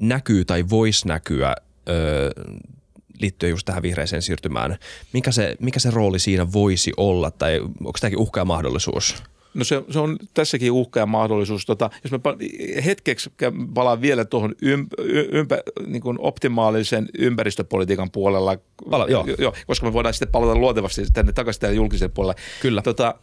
[0.00, 1.54] näkyy tai voisi näkyä
[1.88, 2.30] ö,
[3.20, 4.76] liittyen just tähän vihreiseen siirtymään?
[5.12, 9.22] Mikä se, mikä se rooli siinä voisi olla tai onko tämäkin uhka ja mahdollisuus?
[9.56, 11.66] No se, se on tässäkin uhka ja mahdollisuus.
[11.66, 12.18] Tota, jos mä
[12.84, 13.32] hetkeksi
[13.74, 14.92] palaan vielä tuohon ymp,
[15.32, 18.58] ympä, niin kuin optimaalisen ympäristöpolitiikan puolella,
[18.90, 19.24] Pala, joo.
[19.38, 22.42] Jo, koska me voidaan sitten palata luontevasti tänne takaisin tänne julkisen puolelle.
[22.62, 22.82] Kyllä.
[22.82, 23.14] Tota,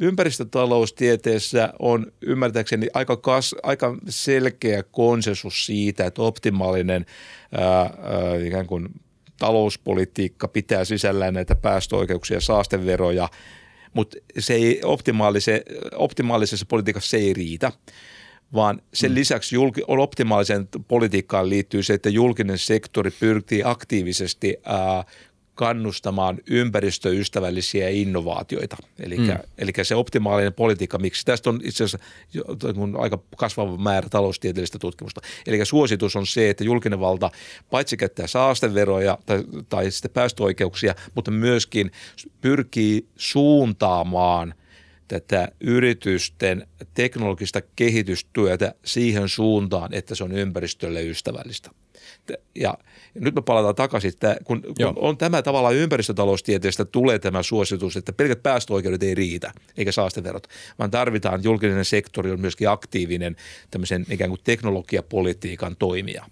[0.00, 7.06] ympäristötaloustieteessä on ymmärtääkseni aika, kas, aika selkeä konsensus siitä, että optimaalinen
[7.52, 7.90] ää, ää,
[8.46, 8.88] ikään kuin
[9.38, 13.28] talouspolitiikka pitää sisällään näitä päästöoikeuksia ja saasteveroja–
[13.94, 15.62] mutta se ei optimaalise,
[15.94, 17.72] optimaalisessa politiikassa se ei riitä
[18.54, 19.14] vaan sen mm.
[19.14, 25.04] lisäksi julki, optimaaliseen politiikkaan liittyy se, että julkinen sektori pyrkii aktiivisesti ää,
[25.54, 28.76] kannustamaan ympäristöystävällisiä innovaatioita.
[28.98, 29.26] Eli, mm.
[29.82, 32.06] se optimaalinen politiikka, miksi tästä on itse asiassa
[32.98, 35.20] aika kasvava määrä taloustieteellistä tutkimusta.
[35.46, 37.30] Eli suositus on se, että julkinen valta
[37.70, 41.90] paitsi käyttää saasteveroja tai, tai sitten päästöoikeuksia, mutta myöskin
[42.40, 44.54] pyrkii suuntaamaan
[45.08, 51.70] tätä yritysten teknologista kehitystyötä siihen suuntaan, että se on ympäristölle ystävällistä.
[52.54, 52.74] Ja
[53.14, 58.12] nyt me palataan takaisin, että kun, kun on tämä tavalla ympäristötaloustieteestä tulee tämä suositus, että
[58.12, 60.46] pelkät päästöoikeudet ei riitä, eikä saasteverot,
[60.78, 63.36] vaan tarvitaan julkinen sektori on myöskin aktiivinen
[63.70, 66.24] tämmöisen ikään kuin teknologiapolitiikan toimija.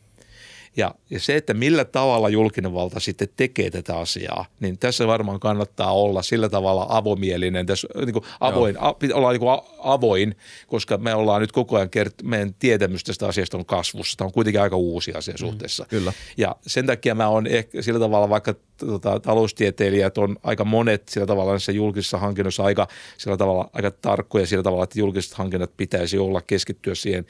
[0.76, 5.40] Ja, ja se, että millä tavalla julkinen valta sitten tekee tätä asiaa, niin tässä varmaan
[5.40, 10.98] kannattaa olla sillä tavalla avomielinen, tässä niin kuin avoin, a, ollaan niin kuin avoin, koska
[10.98, 14.16] me ollaan nyt koko ajan, kert- meidän tietämys tästä asiasta on kasvussa.
[14.16, 15.82] Tämä on kuitenkin aika uusi asia mm, suhteessa.
[15.82, 16.12] Mm, kyllä.
[16.36, 18.54] Ja sen takia mä oon ehkä sillä tavalla, vaikka
[18.86, 22.88] tota, taloustieteilijät on aika monet sillä tavalla näissä julkisissa hankinnoissa aika,
[23.18, 27.26] sillä tavalla, aika tarkkoja sillä tavalla, että julkiset hankinnat pitäisi olla keskittyä siihen,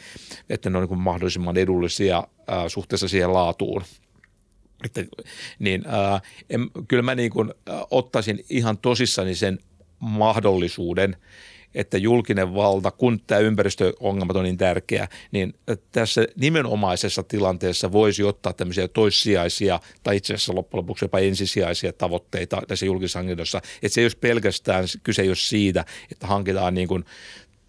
[0.50, 3.82] että ne on niin mahdollisimman edullisia ää, suhteessa siihen laatuun.
[4.84, 5.04] Että,
[5.58, 9.58] niin ää, en, kyllä mä niin kuin, ä, ottaisin ihan tosissani sen
[9.98, 11.16] mahdollisuuden,
[11.74, 15.54] että julkinen valta, kun tämä ympäristöongelmat on niin tärkeä, niin
[15.92, 22.62] tässä nimenomaisessa tilanteessa voisi ottaa tämmöisiä toissijaisia tai itse asiassa loppujen lopuksi jopa ensisijaisia tavoitteita
[22.68, 23.59] tässä julkisessa hankinnossa.
[23.59, 27.04] Että se ei olisi pelkästään kyse jos siitä, että hankitaan niin kuin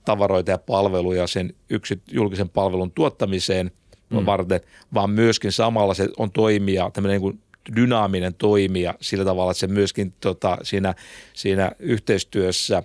[0.05, 3.71] tavaroita ja palveluja sen yksi julkisen palvelun tuottamiseen
[4.09, 4.25] mm.
[4.25, 4.61] varten,
[4.93, 7.39] vaan myöskin samalla se on toimija, tämmöinen niin kuin
[7.75, 10.95] dynaaminen toimija sillä tavalla, että se myöskin tota, siinä,
[11.33, 12.83] siinä yhteistyössä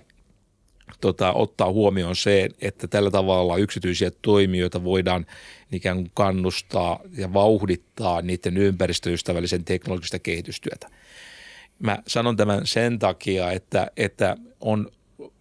[1.01, 5.25] tota, ottaa huomioon se, että tällä tavalla yksityisiä toimijoita voidaan
[5.71, 10.89] ikään kuin kannustaa ja vauhdittaa niiden ympäristöystävällisen teknologista kehitystyötä.
[11.79, 14.91] Mä sanon tämän sen takia, että, että on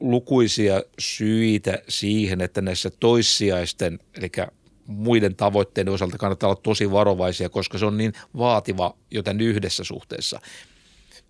[0.01, 4.31] lukuisia syitä siihen, että näissä toissijaisten, eli
[4.87, 10.41] muiden tavoitteiden osalta kannattaa olla tosi varovaisia, koska se on niin vaativa joten yhdessä suhteessa.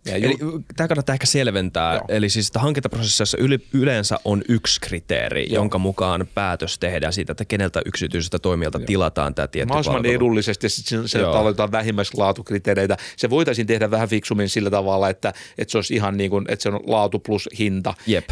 [0.06, 0.36] Ja Eli
[0.76, 1.94] tämä kannattaa ehkä selventää.
[1.94, 2.04] Joo.
[2.08, 3.38] Eli siis että hankintaprosessissa
[3.72, 5.54] yleensä on yksi kriteeri, Joo.
[5.54, 8.86] jonka mukaan päätös tehdään siitä, että keneltä yksityisestä toimijalta Joo.
[8.86, 10.16] tilataan tämä tietty Mahdollisimman palvelu.
[10.16, 12.96] edullisesti, sitten se aletaan vähimmäislaatukriteereitä.
[13.16, 16.62] Se voitaisiin tehdä vähän fiksummin sillä tavalla, että, että se olisi ihan niin kuin, että
[16.62, 17.94] se on laatu plus hinta.
[18.06, 18.30] Jep.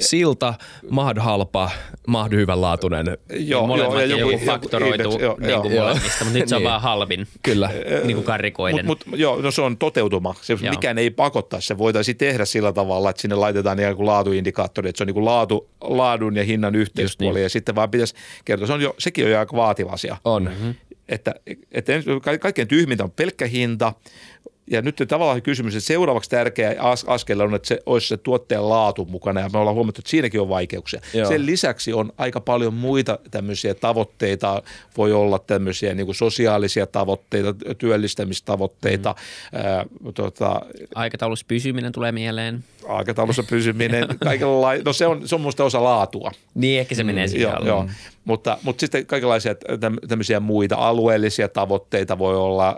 [0.00, 0.54] Silta,
[0.90, 1.70] mahd halpa,
[2.06, 3.18] mahd hyvänlaatuinen.
[3.38, 5.84] Joo, Molemmat joo, joku, joku faktoroitu joo, niin kuin joo.
[5.84, 6.68] molemmista, mutta nyt se on niin.
[6.70, 7.26] vaan halvin.
[7.42, 7.70] Kyllä.
[8.04, 8.86] Niin kuin karrikoiden.
[8.86, 10.34] Mut, mut, joo, no se on toteutuma.
[10.42, 11.60] Se, mikään ei pakottaa.
[11.60, 15.14] Se voitaisiin tehdä sillä tavalla, että sinne laitetaan niin kuin laatuindikaattori, että se on niin
[15.14, 17.42] kuin laatu, laadun ja hinnan yhteispuoli niin.
[17.42, 18.66] ja sitten vaan pitäisi kertoa.
[18.66, 20.16] Se on jo, sekin on jo aika vaativa asia.
[20.24, 20.44] On.
[20.44, 20.74] Mm-hmm.
[21.08, 21.34] Että,
[21.72, 21.92] että
[22.40, 23.92] kaikkein tyhmintä on pelkkä hinta,
[24.70, 29.04] ja nyt tavallaan kysymys, että seuraavaksi tärkeä askel on, että se olisi se tuotteen laatu
[29.04, 31.00] mukana ja me ollaan huomattu, että siinäkin on vaikeuksia.
[31.14, 31.28] Joo.
[31.28, 34.62] Sen lisäksi on aika paljon muita tämmöisiä tavoitteita,
[34.96, 39.14] voi olla tämmöisiä niin kuin sosiaalisia tavoitteita, työllistämistavoitteita.
[39.52, 39.58] Mm.
[39.58, 40.60] Ää, tota,
[40.94, 42.64] Aikataulussa pysyminen tulee mieleen.
[42.88, 44.88] Aikataulussa pysyminen, kaikenlaista.
[44.88, 46.30] No se on, se on musta osa laatua.
[46.54, 47.50] Niin, ehkä se menee mm, siihen.
[47.50, 47.86] Joo, joo.
[48.24, 49.54] Mutta, mutta sitten kaikenlaisia
[50.08, 52.76] tämmöisiä muita alueellisia tavoitteita voi olla.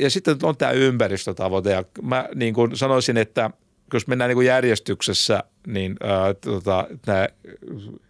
[0.00, 1.70] Ja sitten on tämä ympäristötavoite.
[1.70, 3.50] Ja mä niin kuin sanoisin, että
[3.92, 7.28] jos mennään niin kuin järjestyksessä, niin ää, tota, nää,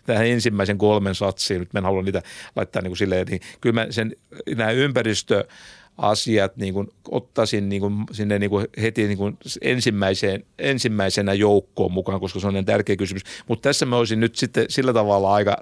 [0.06, 2.22] tähän ensimmäisen kolmen satsiin, nyt mä en halua niitä
[2.56, 4.16] laittaa niin kuin silleen, niin kyllä mä sen,
[4.56, 5.44] nämä ympäristö
[5.98, 11.92] asiat niin kuin ottaisin niin kuin sinne niin kuin heti niin kuin ensimmäiseen, ensimmäisenä joukkoon
[11.92, 13.22] mukaan, koska se on niin tärkeä kysymys.
[13.48, 15.56] Mutta tässä mä olisin nyt sitten sillä tavalla aika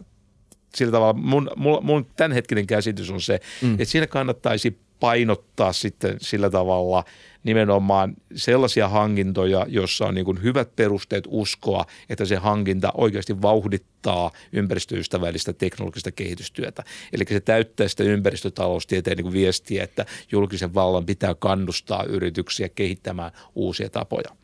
[0.74, 3.72] sillä tavalla mun, mun, mun tämänhetkinen käsitys on se, mm.
[3.72, 7.04] että siinä kannattaisi painottaa sitten sillä tavalla
[7.44, 14.30] nimenomaan sellaisia hankintoja, joissa on niin kuin hyvät perusteet uskoa, että se hankinta oikeasti vauhdittaa
[14.52, 16.84] ympäristöystävällistä teknologista kehitystyötä.
[17.12, 23.32] Eli se täyttää sitä ympäristötaloustieteen niin kuin viestiä, että julkisen vallan pitää kannustaa yrityksiä kehittämään
[23.54, 24.36] uusia tapoja.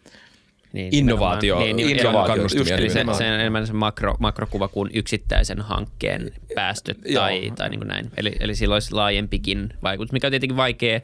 [0.72, 4.90] Niin, Innovaatio, niin, niin, innovaatio just, eli se, se on enemmän se makro, makrokuva kuin
[4.94, 8.10] yksittäisen hankkeen päästöt tai, tai niin kuin näin.
[8.16, 11.00] Eli, eli sillä olisi laajempikin vaikutus, mikä on tietenkin vaikea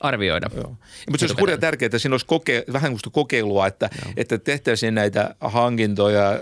[0.00, 0.50] arvioida.
[0.54, 0.76] Joo.
[1.10, 4.94] Mutta se olisi kurjan tärkeää, että siinä olisi koke, vähän kuin kokeilua, että, että tehtäisiin
[4.94, 6.40] näitä hankintoja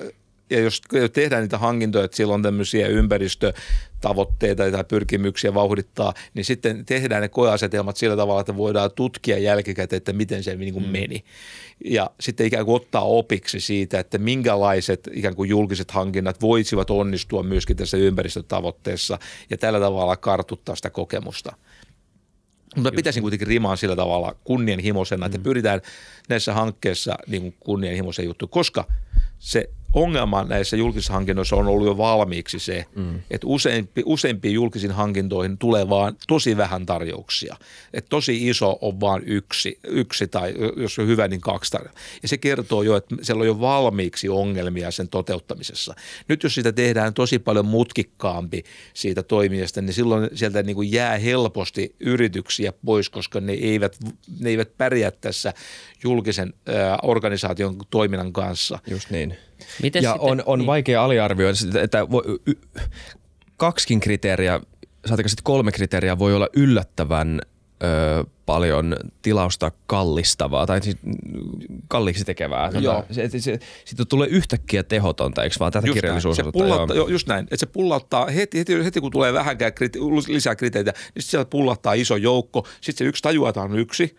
[0.53, 6.87] ja jos tehdään niitä hankintoja, että sillä on tämmöisiä ympäristötavoitteita tai pyrkimyksiä vauhdittaa, niin sitten
[6.87, 10.91] tehdään ne koeasetelmat sillä tavalla, että voidaan tutkia jälkikäteen, että miten se niin kuin mm.
[10.91, 11.25] meni.
[11.85, 17.43] Ja sitten ikään kuin ottaa opiksi siitä, että minkälaiset ikään kuin julkiset hankinnat voisivat onnistua
[17.43, 19.19] myöskin tässä ympäristötavoitteessa
[19.51, 21.53] ja tällä tavalla kartuttaa sitä kokemusta.
[22.77, 25.43] Mutta pitäisin kuitenkin rimaan sillä tavalla kunnianhimoisena, että mm.
[25.45, 25.81] pyritään
[26.29, 28.85] näissä hankkeissa niin kunnianhimoisen juttu, koska
[29.39, 33.21] se ongelma näissä julkisissa hankinnoissa on ollut jo valmiiksi se, mm.
[33.31, 37.57] että useimpi, useimpiin julkisiin hankintoihin tulee vaan tosi vähän tarjouksia.
[37.95, 42.03] Että tosi iso on vain yksi, yksi tai jos on hyvä, niin kaksi tarjouksia.
[42.23, 45.95] Ja se kertoo jo, että siellä on jo valmiiksi ongelmia sen toteuttamisessa.
[46.29, 51.19] Nyt jos sitä tehdään tosi paljon mutkikkaampi siitä toimijasta, niin silloin sieltä niin kuin jää
[51.19, 53.99] helposti yrityksiä pois, koska ne eivät,
[54.41, 55.55] ne eivät pärjää tässä
[56.05, 58.79] julkisen äh, organisaation toiminnan kanssa.
[58.87, 59.37] Just niin.
[59.83, 60.67] Mites ja sitten, on, on niin.
[60.67, 62.07] vaikea aliarvioida, että
[63.57, 64.61] kaksikin kriteeriä
[65.07, 67.41] saatika sitten kolme kriteeriä voi olla yllättävän
[67.83, 70.97] ö, paljon tilausta kallistavaa tai siis
[71.89, 72.71] kalliiksi tekevää.
[72.81, 73.05] Joo.
[73.11, 76.45] Se, se, se, sitten tulee yhtäkkiä tehotonta, eikö vaan tätä Just kirjallisuus näin.
[76.45, 77.09] Se osoittaa, pullauttaa, joo.
[77.09, 79.99] just näin, että se pullauttaa heti, heti, heti kun tulee vähänkään krite,
[80.29, 84.17] lisää kriteitä, niin sieltä pullauttaa iso joukko, sitten se yksi on yksi,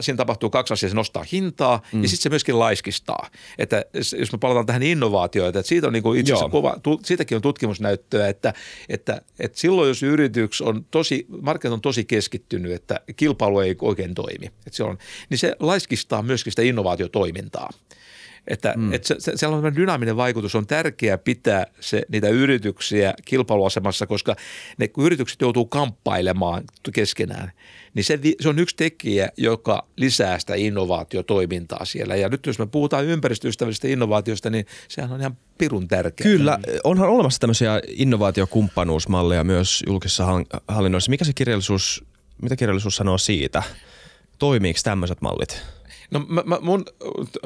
[0.00, 2.02] siinä tapahtuu kaksi asiaa, se nostaa hintaa mm.
[2.02, 3.30] ja sitten se myöskin laiskistaa.
[3.58, 3.84] Että
[4.18, 7.36] jos me palataan tähän innovaatioita, että siitä on niin kuin itse asiassa kova, tu, siitäkin
[7.36, 8.54] on tutkimusnäyttöä, että,
[8.88, 14.14] että, että silloin jos yritys on tosi, markkinat on tosi keskittynyt, että kilpailu ei oikein
[14.14, 14.98] toimi, että se on,
[15.30, 17.70] niin se laiskistaa myöskin sitä innovaatiotoimintaa.
[18.48, 18.92] Että, mm.
[18.92, 24.36] että se, se, sellainen dynaaminen vaikutus on tärkeää pitää se, niitä yrityksiä kilpailuasemassa, koska
[24.78, 27.52] ne kun yritykset joutuu kamppailemaan keskenään,
[27.94, 32.16] niin se, se on yksi tekijä, joka lisää sitä innovaatiotoimintaa siellä.
[32.16, 36.30] Ja nyt jos me puhutaan ympäristöystävällisistä innovaatioista, niin sehän on ihan pirun tärkeää.
[36.30, 40.26] Kyllä, onhan olemassa tämmöisiä innovaatiokumppanuusmalleja myös julkisessa
[40.68, 41.10] hallinnoissa.
[41.10, 42.04] Mikä se kirjallisuus,
[42.42, 43.62] mitä kirjallisuus sanoo siitä?
[44.38, 45.62] Toimiiko tämmöiset mallit?
[46.10, 46.84] No mä, mä, mun,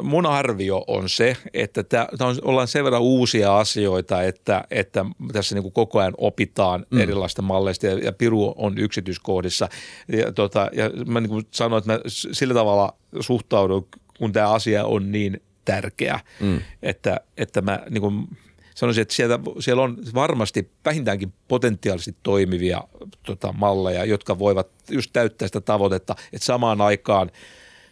[0.03, 5.55] mun arvio on se, että tämä on, ollaan sen verran uusia asioita, että, että tässä
[5.55, 7.01] niin kuin koko ajan opitaan mm.
[7.01, 9.69] erilaista malleista ja, ja Piru on yksityiskohdissa.
[10.09, 14.85] Ja, tota, ja mä niin kuin sanoin, että mä sillä tavalla suhtaudun, kun tämä asia
[14.85, 16.61] on niin tärkeä, mm.
[16.83, 18.29] että, että mä niin kuin,
[18.75, 22.85] sanoisin, että sieltä, siellä on varmasti vähintäänkin potentiaalisesti toimivia
[23.27, 27.31] tota, malleja, jotka voivat just täyttää sitä tavoitetta, että samaan aikaan–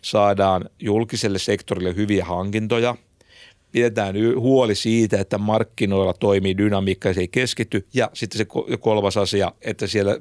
[0.02, 2.96] saadaan julkiselle sektorille hyviä hankintoja,
[3.72, 7.86] pidetään huoli siitä, että markkinoilla toimii dynamiikka, se ei keskity.
[7.94, 8.46] Ja sitten se
[8.80, 10.16] kolmas asia, että siellä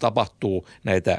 [0.00, 1.18] tapahtuu näitä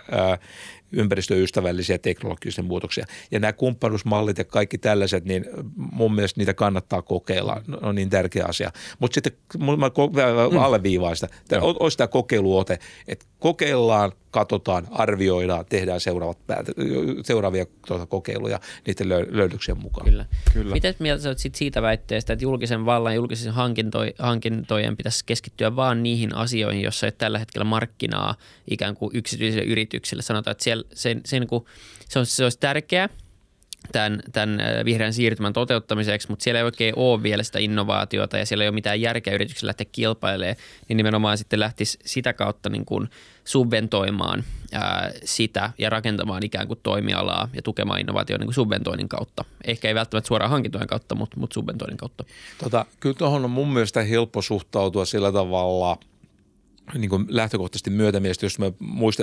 [0.92, 3.06] ympäristöystävällisiä teknologisia muutoksia.
[3.32, 7.62] Ja nämä kumppanuusmallit ja kaikki tällaiset, niin mun mielestä niitä kannattaa kokeilla.
[7.68, 8.72] Ne on niin tärkeä asia.
[9.00, 9.76] Mutta sitten mä
[10.52, 10.58] mm.
[10.58, 11.28] alleviivaan sitä.
[11.48, 16.38] Tämä olisi tämä kokeiluote, että kokeillaan, katsotaan, arvioidaan, tehdään seuraavat,
[17.24, 20.06] seuraavia tuota, kokeiluja niiden löydöksien mukaan.
[20.06, 20.26] Kyllä.
[20.54, 20.74] Kyllä.
[20.74, 23.54] Miten mieltä olet sit siitä väitteestä, että julkisen vallan, julkisen
[24.20, 28.36] hankintojen pitäisi keskittyä vain niihin asioihin, joissa ei tällä hetkellä markkinaa
[28.72, 30.24] ikään kuin yksityisille yrityksille?
[30.24, 31.66] Sanotaan, että siellä, se, se, niin kuin,
[32.10, 33.10] se, on, se olisi tärkeää,
[33.91, 38.63] tämän, tämän vihreän siirtymän toteuttamiseksi, mutta siellä ei oikein ole vielä sitä innovaatiota ja siellä
[38.63, 40.56] ei ole mitään järkeä yrityksellä lähteä kilpailemaan,
[40.89, 43.10] niin nimenomaan sitten lähtisi sitä kautta niin kuin
[43.46, 44.43] subventoimaan
[44.74, 49.46] ää, sitä ja rakentamaan ikään kuin toimialaa ja tukemaan innovaatioon niin subventoinnin kautta.
[49.63, 52.24] Ehkä ei välttämättä suoraan hankintojen kautta, mutta, mutta subventoinnin kautta.
[52.63, 55.98] Tota, kyllä tuohon on mun mielestä helppo suhtautua sillä tavalla
[56.98, 58.74] niin kuin lähtökohtaisesti myötämielisesti, jos me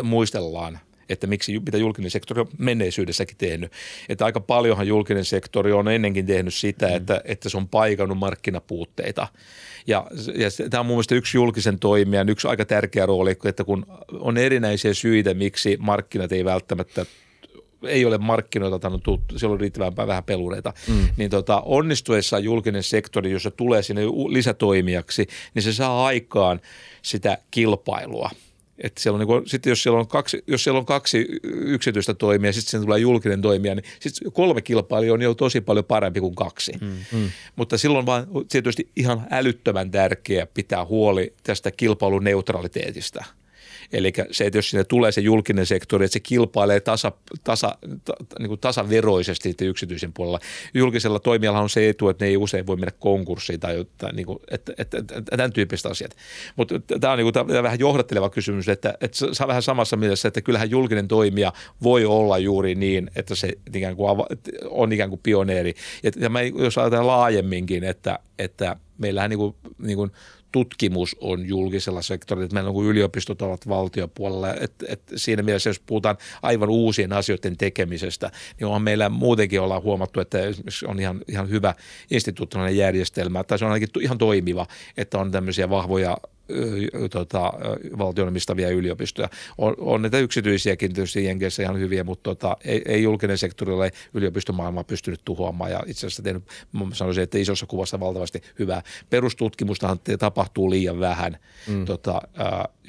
[0.03, 0.79] muistellaan–
[1.11, 3.73] että miksi, mitä julkinen sektori on menneisyydessäkin tehnyt.
[4.09, 6.97] Että aika paljonhan julkinen sektori on ennenkin tehnyt sitä, mm.
[6.97, 9.29] että, että se on paikannut markkinapuutteita.
[9.87, 13.87] Ja, ja tämä on mun mielestä yksi julkisen toimijan yksi aika tärkeä rooli, että kun
[14.13, 17.07] on erinäisiä syitä, miksi markkinat ei välttämättä
[17.87, 19.05] ei ole markkinoita tannut,
[19.37, 21.09] siellä on riittävän vähän pelureita, mm.
[21.17, 26.61] niin tota, onnistuessa julkinen sektori, jossa tulee sinne lisätoimijaksi, niin se saa aikaan
[27.03, 28.31] sitä kilpailua–
[28.81, 32.15] että siellä on niin kuin, sitten jos siellä on kaksi, jos siellä on kaksi yksityistä
[32.15, 36.21] toimia, sitten siinä tulee julkinen toimija, niin sitten kolme kilpailijaa on jo tosi paljon parempi
[36.21, 36.73] kuin kaksi.
[36.81, 37.31] Mm, mm.
[37.57, 43.25] Mutta silloin vaan tietysti ihan älyttömän tärkeää pitää huoli tästä kilpailun neutraliteetista–
[43.93, 47.13] Eli se, että jos sinne tulee se julkinen sektori, että se kilpailee tasa,
[47.45, 50.39] tasa, ta, niin kuin tasaveroisesti yksityisen puolella.
[50.75, 54.27] Julkisella toimijalla on se etu, että ne ei usein voi mennä konkurssiin tai että, niin
[54.27, 56.17] kuin, että, että, että, tämän tyyppiset asiat.
[56.57, 60.29] Mutta tämä on niin kuin, tämä vähän johdatteleva kysymys, että, että saa vähän samassa mielessä,
[60.29, 64.27] että kyllähän julkinen toimija voi olla juuri niin, että se ikään kuin
[64.71, 65.75] on ikään kuin pioneeri.
[66.03, 70.11] Ja, ja mä, jos ajatellaan laajemminkin, että, että meillähän niin kuin, niin kuin
[70.53, 75.81] tutkimus on julkisella sektorilla, että meillä on yliopistot ovat valtiopuolella, että, että siinä mielessä jos
[75.81, 80.39] puhutaan aivan uusien asioiden tekemisestä, niin onhan meillä muutenkin ollaan huomattu, että
[80.87, 81.75] on ihan, ihan hyvä
[82.11, 86.17] instituutioiden järjestelmä, tai se on ainakin ihan toimiva, että on tämmöisiä vahvoja
[87.11, 87.53] tota,
[87.99, 89.29] valtionymistäviä yliopistoja.
[89.59, 93.91] On, on näitä yksityisiäkin tietysti Jenkeissä ihan hyviä, mutta tota, ei, ei julkinen sektori ole
[94.15, 96.45] yliopistomaailmaa pystynyt tuhoamaan ja itse asiassa tehnyt,
[96.93, 98.83] sanoisin, että isossa kuvassa valtavasti hyvää.
[99.11, 101.37] Perustutkimustahan tapahtuu liian vähän,
[101.69, 101.85] mm.
[101.85, 102.23] tota,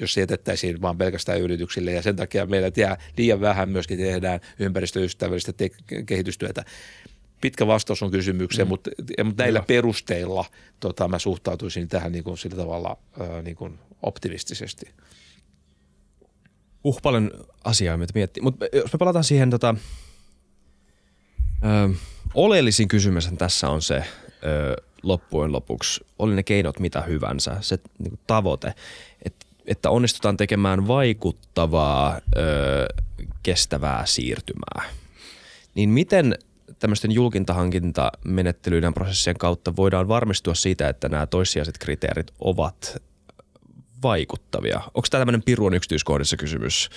[0.00, 4.40] jos se jätettäisiin vaan pelkästään yrityksille ja sen takia meillä jää liian vähän myöskin tehdään
[4.58, 5.70] ympäristöystävällistä te-
[6.06, 6.64] kehitystyötä
[7.42, 8.68] pitkä vastaus on kysymykseen, mm.
[8.68, 8.90] mutta,
[9.24, 9.64] mutta näillä Joo.
[9.66, 10.44] perusteilla
[10.80, 14.90] tota, mä suhtautuisin tähän niin kuin sillä tavalla ää, niin kuin optimistisesti.
[16.84, 17.30] Uh, paljon
[17.64, 18.42] asiaa, mitä miettii.
[18.42, 19.74] Mutta jos me palataan siihen, tota,
[21.64, 21.94] ö,
[22.34, 28.10] oleellisin kysymys tässä on se ö, loppujen lopuksi, oli ne keinot mitä hyvänsä, se niin
[28.10, 28.74] kuin tavoite,
[29.22, 32.86] että että onnistutaan tekemään vaikuttavaa ö,
[33.42, 34.90] kestävää siirtymää,
[35.74, 36.34] niin miten
[36.78, 43.02] tämmöisten julkintahankintamenettelyiden prosessien kautta voidaan varmistua siitä, että nämä toissijaiset kriteerit ovat
[44.02, 44.80] vaikuttavia?
[44.94, 46.90] Onko tämä tämmöinen piruun yksityiskohdissa kysymys?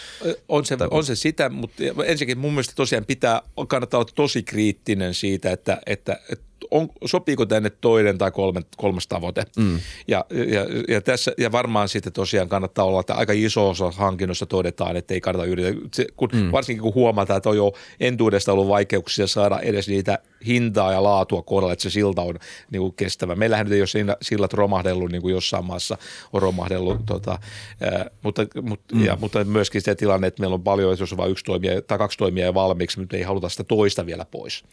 [0.50, 5.14] On se, on se sitä, mutta ensinnäkin mun mielestä tosiaan pitää, kannattaa olla tosi kriittinen
[5.14, 6.46] siitä, että, että, että
[6.76, 9.44] on, sopiiko tänne toinen tai kolme, kolmas tavoite.
[9.58, 9.80] Mm.
[10.08, 14.46] Ja, ja, ja, tässä, ja varmaan sitten tosiaan kannattaa olla, että aika iso osa hankinnossa
[14.46, 16.52] todetaan, että ei kannata yritä, se, kun, mm.
[16.52, 21.42] varsinkin kun huomataan, että on jo entuudesta ollut vaikeuksia saada edes niitä hintaa ja laatua
[21.42, 22.36] kohdalla, että se silta on
[22.72, 23.36] niin kuin kestävä.
[23.36, 25.98] Meillähän nyt ei ole sillat romahdellut niin kuin jossain maassa
[26.34, 27.40] on romahdellut, tota,
[27.82, 29.06] ää, mutta, mutta, mm.
[29.06, 31.98] ja, mutta myöskin se tilanne, että meillä on paljon, jos on vain yksi toimija tai
[31.98, 34.64] kaksi toimijaa valmiiksi, mutta ei haluta sitä toista vielä pois.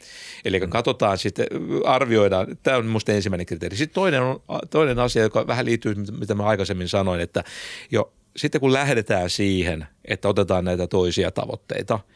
[0.45, 0.71] Eli mm.
[0.71, 1.47] katsotaan sitten,
[1.95, 3.77] arvioidaan, tämä on minusta ensimmäinen kriteeri.
[3.77, 4.41] Sitten toinen, on,
[4.71, 7.45] toinen asia, joka vähän liittyy, mitä mä aikaisemmin sanoin, että
[7.91, 11.99] jo sitten kun lähdetään siihen, että otetaan näitä toisia tavoitteita–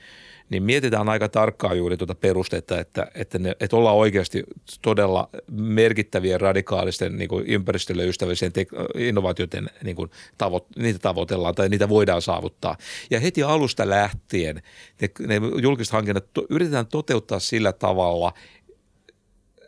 [0.50, 4.44] niin mietitään aika tarkkaan juuri tuota perustetta, että, että, ne, että ollaan oikeasti
[4.82, 8.66] todella merkittävien radikaalisten niin kuin ympäristölle ystävällisen te-
[8.98, 12.76] innovaatioiden niin kuin tavo- niitä tavoitellaan tai niitä voidaan saavuttaa.
[13.10, 14.62] Ja heti alusta lähtien
[15.00, 18.32] ne, ne julkiset hankinnat to, yritetään toteuttaa sillä tavalla,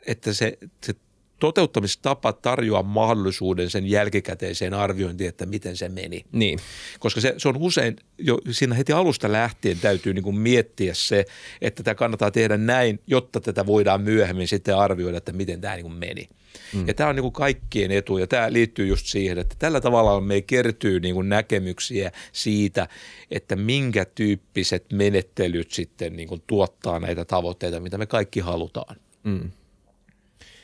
[0.09, 0.94] että se, se
[1.38, 6.24] toteuttamistapa tarjoaa mahdollisuuden sen jälkikäteiseen arviointiin, että miten se meni.
[6.32, 6.59] Niin.
[6.98, 11.24] Koska se, se on usein jo siinä heti alusta lähtien täytyy niin kuin miettiä se,
[11.61, 15.84] että tämä kannattaa tehdä näin, jotta tätä voidaan myöhemmin sitten arvioida, että miten tämä niin
[15.84, 16.28] kuin meni.
[16.74, 16.88] Mm.
[16.88, 20.20] Ja tämä on niin kuin kaikkien etu ja tämä liittyy just siihen, että tällä tavalla
[20.20, 22.88] me kertyy niin kuin näkemyksiä siitä,
[23.30, 28.96] että minkä tyyppiset menettelyt sitten niin kuin tuottaa näitä tavoitteita, mitä me kaikki halutaan.
[29.24, 29.50] Mm.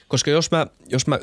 [0.09, 1.19] Koska jos mä, jos mä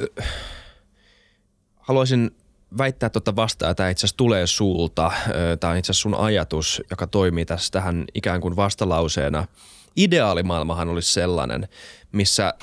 [1.80, 2.32] haluaisin
[2.78, 5.12] väittää tuota vastaan, että itse asiassa tulee sulta,
[5.60, 9.48] tämä on itse asiassa sun ajatus, joka toimii tässä tähän ikään kuin vastalauseena.
[9.96, 11.68] Ideaalimaailmahan olisi sellainen,
[12.12, 12.54] missä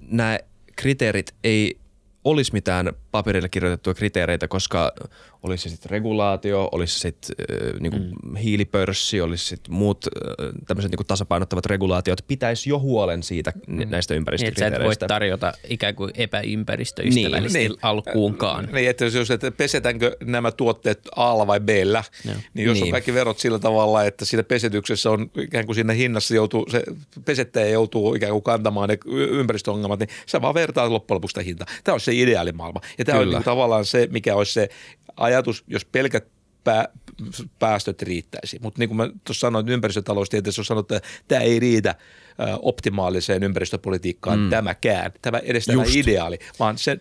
[0.00, 0.38] nämä
[0.76, 1.78] kriteerit ei
[2.24, 4.92] olisi mitään paperille kirjoitettuja kriteereitä, koska
[5.42, 8.36] olisi se sitten regulaatio, olisi se sitten äh, niinku mm.
[8.36, 13.90] hiilipörssi, olisi sitten muut äh, tämmöiset niinku tasapainottavat regulaatiot, pitäisi jo huolen siitä mm.
[13.90, 14.78] näistä ympäristökriteereistä.
[14.78, 18.68] Niin, että sä et voi tarjota ikään kuin epäympäristöystävällisesti niin, niin, alkuunkaan.
[18.72, 21.68] Niin, että jos että pesetäänkö nämä tuotteet A vai B,
[22.54, 22.84] niin jos niin.
[22.84, 26.82] on kaikki verot sillä tavalla, että siinä pesetyksessä on ikään kuin siinä hinnassa joutuu, se
[27.24, 31.66] pesettäjä joutuu ikään kuin kantamaan ne ympäristöongelmat, niin sä vaan vertaat loppujen lopuksi sitä hintaa.
[31.84, 32.80] Tämä on se ideaalimaailma.
[33.04, 33.36] Ja tämä Kyllä.
[33.36, 34.68] on niin tavallaan se, mikä olisi se
[35.16, 36.26] ajatus, jos pelkät
[36.64, 36.88] pää,
[37.58, 38.58] päästöt riittäisi.
[38.62, 41.94] Mutta niin kuin mä tuossa sanoin, ympäristötaloustieteessä on sanottu, että tämä ei riitä
[42.62, 44.50] optimaaliseen ympäristöpolitiikkaan mm.
[44.50, 46.98] tämäkään, tämä edes tämä ideaali, vaan se,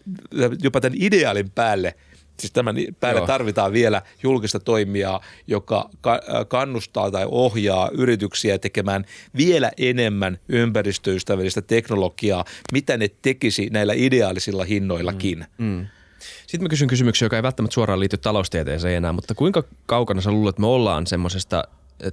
[0.64, 1.95] jopa tämän ideaalin päälle–
[2.40, 3.28] Siis tämän päälle Joo.
[3.28, 5.90] tarvitaan vielä julkista toimijaa, joka
[6.48, 9.06] kannustaa tai ohjaa yrityksiä tekemään
[9.38, 15.46] vielä enemmän ympäristöystävällistä teknologiaa, mitä ne tekisi näillä ideaalisilla hinnoillakin.
[15.58, 15.66] Mm.
[15.66, 15.86] Mm.
[16.48, 20.32] Sitten mä kysyn kysymyksiä, joka ei välttämättä suoraan liity taloustieteeseen enää, mutta kuinka kaukana sä
[20.32, 21.64] luulet, että me ollaan semmoisesta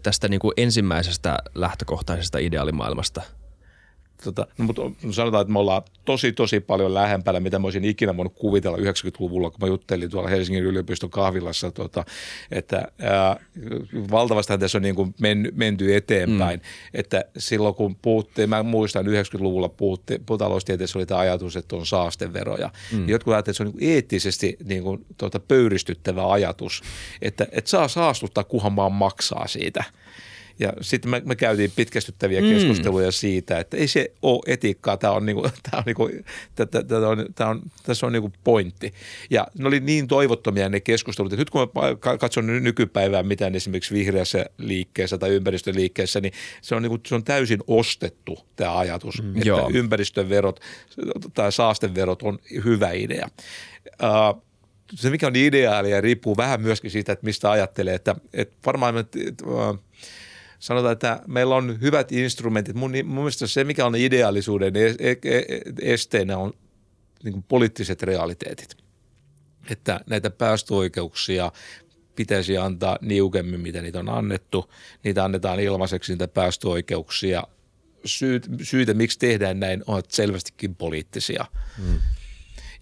[0.03, 3.23] tästä niin kuin ensimmäisestä lähtökohtaisesta ideaalimaailmasta–
[4.25, 8.17] Tota, no, mutta sanotaan, että me ollaan tosi, tosi paljon lähempänä, mitä mä olisin ikinä
[8.17, 12.05] voinut kuvitella 90-luvulla, kun mä juttelin tuolla Helsingin yliopiston kahvilassa, tota,
[12.51, 13.37] että ää,
[14.11, 16.61] valtavasti tässä on niin kuin menny, menty eteenpäin.
[16.61, 16.65] Mm.
[16.95, 22.71] Että silloin kun puhuttiin, mä muistan 90-luvulla puhuttiin, taloustieteessä oli tämä ajatus, että on saasteveroja.
[22.93, 22.99] Mm.
[22.99, 26.83] Niin jotkut ajattelivat, että se on niin eettisesti niin kuin, tuota, pöyristyttävä ajatus,
[27.23, 29.85] että, että saa saastuttaa, kunhan vaan maksaa siitä.
[30.61, 32.49] Ja sitten me, me käytiin pitkästyttäviä mm.
[32.49, 36.11] keskusteluja siitä, että ei se ole etiikkaa, tämä on, niinku, tää on, niinku,
[36.55, 38.93] tää, tää on, tää on, tässä on niinku pointti.
[39.31, 43.95] Ja ne oli niin toivottomia ne keskustelut, että nyt kun mä katson nykypäivää, mitä esimerkiksi
[43.95, 46.33] vihreässä liikkeessä tai ympäristöliikkeessä, niin
[46.63, 49.37] se on, niinku, se on täysin ostettu tämä ajatus, mm.
[49.37, 49.71] että Joo.
[49.75, 50.61] ympäristöverot
[51.35, 53.29] tai saasteverot on hyvä idea.
[54.03, 54.43] Uh,
[54.95, 59.05] se, mikä on ideaalia, riippuu vähän myöskin siitä, että mistä ajattelee, että, että varmaan me,
[59.45, 59.79] uh,
[60.61, 62.77] sanotaan, että meillä on hyvät instrumentit.
[62.77, 65.17] Mun, mun mielestä se, mikä on ideaalisuuden e, e,
[65.83, 66.53] esteenä, on
[67.25, 68.77] niin kuin poliittiset realiteetit.
[69.71, 71.53] Että näitä päästöoikeuksia
[72.17, 74.73] pitäisi antaa niukemmin, mitä niitä on annettu.
[75.05, 77.43] Niitä annetaan ilmaiseksi, niitä päästöoikeuksia.
[78.05, 81.45] Syyt, syitä, miksi tehdään näin, ovat selvästikin poliittisia.
[81.77, 82.01] Hmm.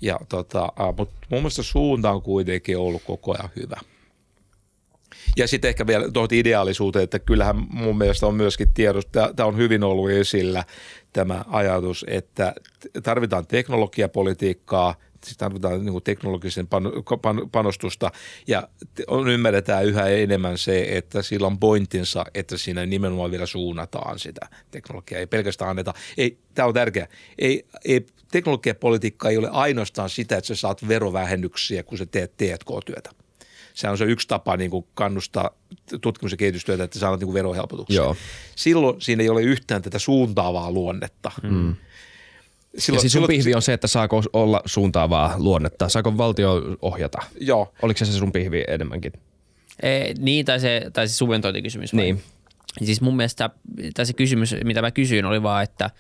[0.00, 3.80] Ja tota, mutta mun mielestä suunta on kuitenkin ollut koko ajan hyvä.
[5.38, 9.56] Ja sitten ehkä vielä tuohon ideaalisuuteen, että kyllähän mun mielestä on myöskin tiedossa, tämä on
[9.56, 10.64] hyvin ollut esillä
[11.12, 12.54] tämä ajatus, että
[13.02, 16.68] tarvitaan teknologiapolitiikkaa, siis tarvitaan niin teknologisen
[17.52, 18.10] panostusta.
[18.46, 18.68] Ja
[19.06, 24.48] on, ymmärretään yhä enemmän se, että sillä on pointtinsa, että siinä nimenomaan vielä suunnataan sitä
[24.70, 25.20] teknologiaa.
[25.20, 27.06] Ei pelkästään anneta, ei, tämä on tärkeää,
[27.38, 33.27] ei, ei, teknologiapolitiikka ei ole ainoastaan sitä, että sä saat verovähennyksiä, kun sä teet T&K-työtä
[33.78, 35.50] se on se yksi tapa niin kuin kannustaa
[36.00, 37.96] tutkimus- ja kehitystyötä, että saadaan niin verohelpotuksia.
[37.96, 38.16] Joo.
[38.56, 41.30] Silloin siinä ei ole yhtään tätä suuntaavaa luonnetta.
[41.42, 41.50] Mm.
[41.50, 41.76] Silloin,
[42.78, 45.88] ja siis sun silloin, pihvi on se, että saako olla suuntaavaa luonnetta?
[45.88, 47.18] Saako valtio ohjata?
[47.40, 47.74] Joo.
[47.82, 49.12] Oliko se se sun pihvi enemmänkin?
[49.82, 51.94] E, niin, tai se, tai se subventointikysymys.
[51.94, 52.02] Vai?
[52.02, 52.22] Niin.
[52.84, 53.50] Siis mun mielestä,
[53.94, 55.90] tai se kysymys, mitä mä kysyin, oli vaan, että,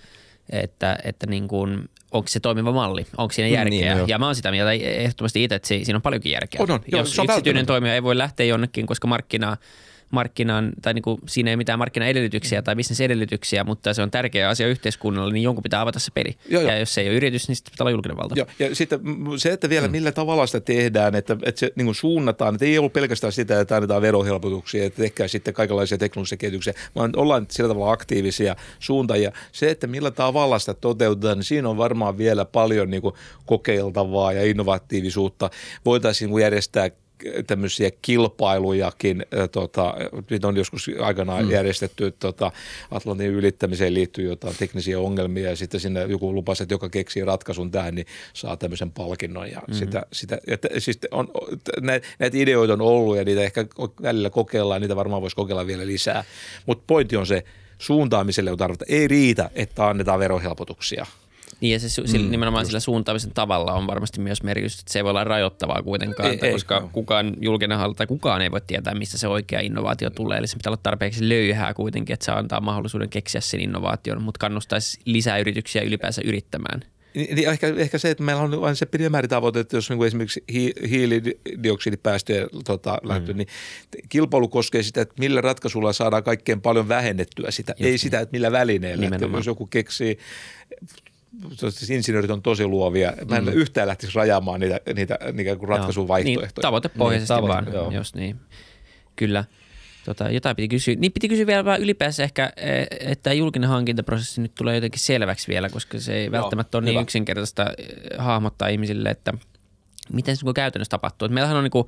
[0.50, 3.94] että, että niin kuin, onko se toimiva malli, onko siinä järkeä.
[3.94, 6.60] Niin, ja mä oon sitä mieltä ehdottomasti itse, että siinä on paljonkin järkeä.
[6.62, 6.80] On, on.
[6.92, 9.56] Joo, Jos yksityinen toimija ei voi lähteä jonnekin, koska markkinaa–
[10.10, 14.66] markkinan, tai niin kuin, siinä ei mitään markkinaedellytyksiä tai bisnesedellytyksiä, mutta se on tärkeä asia
[14.66, 16.34] yhteiskunnalle, niin jonkun pitää avata se peri.
[16.48, 16.78] Joo, ja jo.
[16.78, 18.34] jos se ei ole yritys, niin sitten pitää olla julkinen valta.
[18.36, 19.00] Joo, ja sitten
[19.36, 19.90] se, että vielä mm.
[19.90, 23.60] millä tavalla sitä tehdään, että, että se niin kuin suunnataan, että ei ollut pelkästään sitä,
[23.60, 29.32] että annetaan verohelpotuksia, että tehkää sitten kaikenlaisia teknologisia kehityksiä, vaan ollaan sillä tavalla aktiivisia suuntaajia.
[29.52, 33.14] Se, että millä tavalla sitä toteutetaan, niin siinä on varmaan vielä paljon niin kuin
[33.46, 35.50] kokeiltavaa ja innovatiivisuutta.
[35.84, 36.90] Voitaisiin niin järjestää
[37.46, 39.26] tämmöisiä kilpailujakin.
[39.52, 39.94] Tota,
[40.30, 41.50] nyt on joskus aikanaan mm.
[41.50, 42.52] järjestetty tota,
[42.90, 47.70] Atlantin ylittämiseen liittyy jotain teknisiä ongelmia ja sitten sinne joku lupasi, että joka keksii ratkaisun
[47.70, 49.50] tähän, niin saa tämmöisen palkinnon.
[49.50, 49.74] Ja mm.
[49.74, 51.28] sitä, sitä, että, siis on,
[51.80, 53.66] näitä, näitä ideoita on ollut ja niitä ehkä
[54.02, 56.24] välillä kokeillaan, niitä varmaan voisi kokeilla vielä lisää.
[56.66, 57.44] Mutta pointti on se,
[57.78, 58.84] suuntaamiselle on tarvita.
[58.88, 61.06] Ei riitä, että annetaan verohelpotuksia–
[61.60, 62.68] niin ja se mm, nimenomaan just.
[62.68, 66.38] sillä suuntaamisen tavalla on varmasti myös merkitys, että se ei voi olla rajoittavaa kuitenkaan, ei,
[66.42, 70.10] ei, koska ei, kukaan julkinen hallinto tai kukaan ei voi tietää, mistä se oikea innovaatio
[70.10, 70.38] tulee.
[70.38, 74.38] Eli se pitää olla tarpeeksi löyhää kuitenkin, että se antaa mahdollisuuden keksiä sen innovaation, mutta
[74.38, 76.82] kannustaisi lisää yrityksiä ylipäänsä yrittämään.
[77.14, 80.44] Niin, ehkä, ehkä se, että meillä on vain se pidemmäri tavoite, että jos niin esimerkiksi
[80.52, 83.08] hi, hiilidioksidipäästöjä tota, mm.
[83.08, 83.48] lähtö, niin
[84.08, 87.98] kilpailu koskee sitä, että millä ratkaisulla saadaan kaikkein paljon vähennettyä sitä, Just ei niin.
[87.98, 89.06] sitä, että millä välineellä.
[89.06, 90.18] Että jos joku keksii
[91.70, 93.12] siis insinöörit on tosi luovia.
[93.28, 93.52] Mä en mm.
[93.52, 96.46] yhtään lähtisi rajaamaan niitä, niitä, niitä ratkaisuvaihtoehtoja.
[96.46, 97.90] Niin, tavoitepohjaisesti niin, tavoite, vaan, joo.
[97.90, 98.40] jos niin.
[99.16, 99.44] Kyllä.
[100.04, 100.94] Tota, jotain piti kysyä.
[100.94, 105.48] Niin piti kysyä vielä vähän ylipäänsä ehkä, e, että julkinen hankintaprosessi nyt tulee jotenkin selväksi
[105.48, 107.84] vielä, koska se ei välttämättä ole niin yksinkertaista e,
[108.18, 109.32] hahmottaa ihmisille, että
[110.12, 111.26] miten se käytännössä tapahtuu.
[111.26, 111.86] Et meillähän on niin kuin,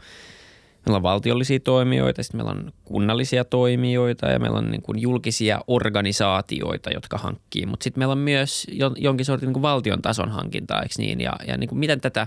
[0.87, 5.61] Meillä on valtiollisia toimijoita, sitten meillä on kunnallisia toimijoita ja meillä on niin kuin julkisia
[5.67, 7.67] organisaatioita, jotka hankkii.
[7.67, 8.67] Mutta sitten meillä on myös
[8.97, 11.21] jonkin sortin niin kuin valtion tason hankintaa, eikö niin?
[11.21, 12.27] Ja, ja niin kuin miten tätä,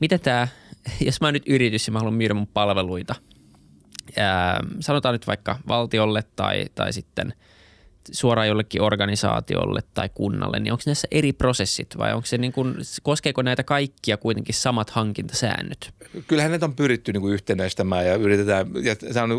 [0.00, 0.48] miten tämä,
[1.06, 3.14] jos mä oon nyt yritys ja mä haluan myydä mun palveluita,
[4.16, 7.34] ää, sanotaan nyt vaikka valtiolle tai, tai sitten–
[8.12, 12.74] suoraan jollekin organisaatiolle tai kunnalle, niin onko näissä eri prosessit vai onko se niin kuin,
[13.02, 15.94] koskeeko näitä kaikkia kuitenkin samat hankintasäännöt?
[16.26, 19.30] Kyllähän näitä on pyritty niin kuin yhtenäistämään ja yritetään, ja on,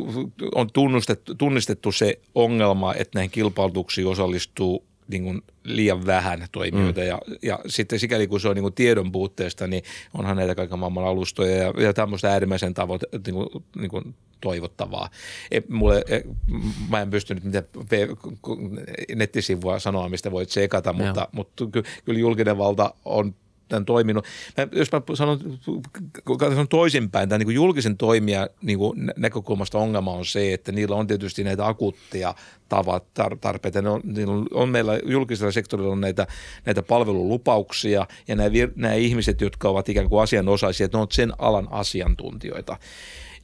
[0.55, 7.08] on tunnustettu, tunnistettu se ongelma, että näihin kilpailutuksiin osallistuu niin kuin liian vähän toimijoita mm.
[7.08, 9.84] ja, ja sitten sikäli kun se on niin kuin tiedon puutteesta, niin
[10.14, 15.10] onhan näitä kaiken maailman alustoja ja, ja tämmöistä äärimmäisen tavoite, niin kuin, niin kuin toivottavaa.
[15.51, 16.22] E, mulle, e,
[16.89, 17.64] mä en pystynyt mitä
[19.16, 21.64] nettisivua sanoa, mistä voit sekata, mutta, mutta
[22.05, 23.36] kyllä julkinen valta on
[23.68, 24.26] tämän toiminut.
[24.57, 25.39] Mä, jos mä sanon,
[26.39, 28.80] sanon toisinpäin, tämän niin julkisen toimijan niin
[29.18, 32.36] näkökulmasta ongelma on se, että niillä on tietysti näitä akuutteja
[32.70, 33.82] tavat, tar- tarpeita.
[33.82, 36.28] Ne on, on, on, meillä julkisella sektorilla on näitä,
[36.65, 41.34] näitä palvelulupauksia ja nämä, nämä ihmiset, jotka ovat ikään kuin asianosaisia, että ne on sen
[41.38, 42.78] alan asiantuntijoita.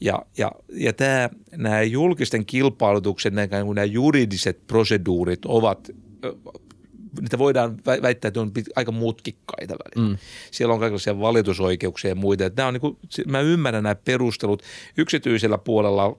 [0.02, 5.90] Ja, ja, ja tämä, nämä julkisten kilpailutukset, nämä, nämä juridiset proseduurit ovat
[7.22, 10.10] niitä voidaan väittää, että on aika mutkikkaita välillä.
[10.10, 10.18] Mm.
[10.52, 12.44] Siellä on kaikenlaisia valitusoikeuksia ja muita.
[12.58, 12.98] Nämä on niin kuin,
[13.28, 14.64] mä ymmärrän nämä perustelut.
[14.98, 16.18] Yksityisellä puolella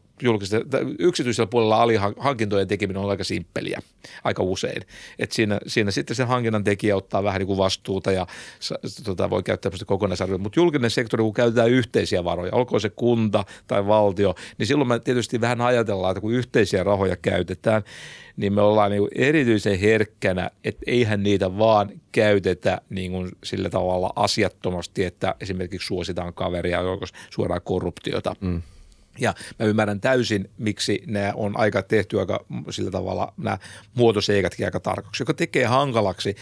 [0.98, 3.80] yksityisellä puolella alihankintojen tekeminen on aika simppeliä
[4.24, 4.82] aika usein.
[5.18, 8.26] Et siinä, siinä sitten se hankinnan tekijä ottaa vähän niin kuin vastuuta ja
[9.04, 10.42] tota, voi käyttää kokonaisarviota.
[10.42, 14.98] Mutta julkinen sektori, kun käytetään yhteisiä varoja, olkoon se kunta tai valtio, niin silloin me
[14.98, 17.82] tietysti vähän ajatellaan, että kun yhteisiä rahoja käytetään,
[18.36, 24.12] niin me ollaan niin erityisen herkkänä, että eihän niitä vaan käytetä niin kuin sillä tavalla
[24.16, 28.36] asiattomasti, että esimerkiksi suositaan kaveria, joko suoraan korruptiota.
[28.40, 28.62] Mm
[29.18, 33.58] ja mä ymmärrän täysin, miksi nämä on aika tehty aika sillä tavalla, nämä
[33.94, 36.36] muotoseikatkin aika tarkoksi, joka tekee hankalaksi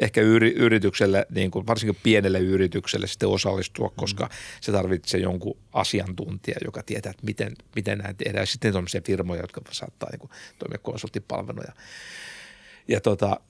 [0.00, 0.20] ehkä
[0.56, 3.94] yritykselle, niin kuin varsinkin pienelle yritykselle sitten osallistua, mm.
[3.96, 4.28] koska
[4.60, 8.46] se tarvitsee jonkun asiantuntija, joka tietää, että miten, miten näin tehdään.
[8.46, 11.72] Sitten on firmoja, jotka saattaa niin kuin, toimia konsulttipalveluja.
[12.88, 13.40] Ja tota,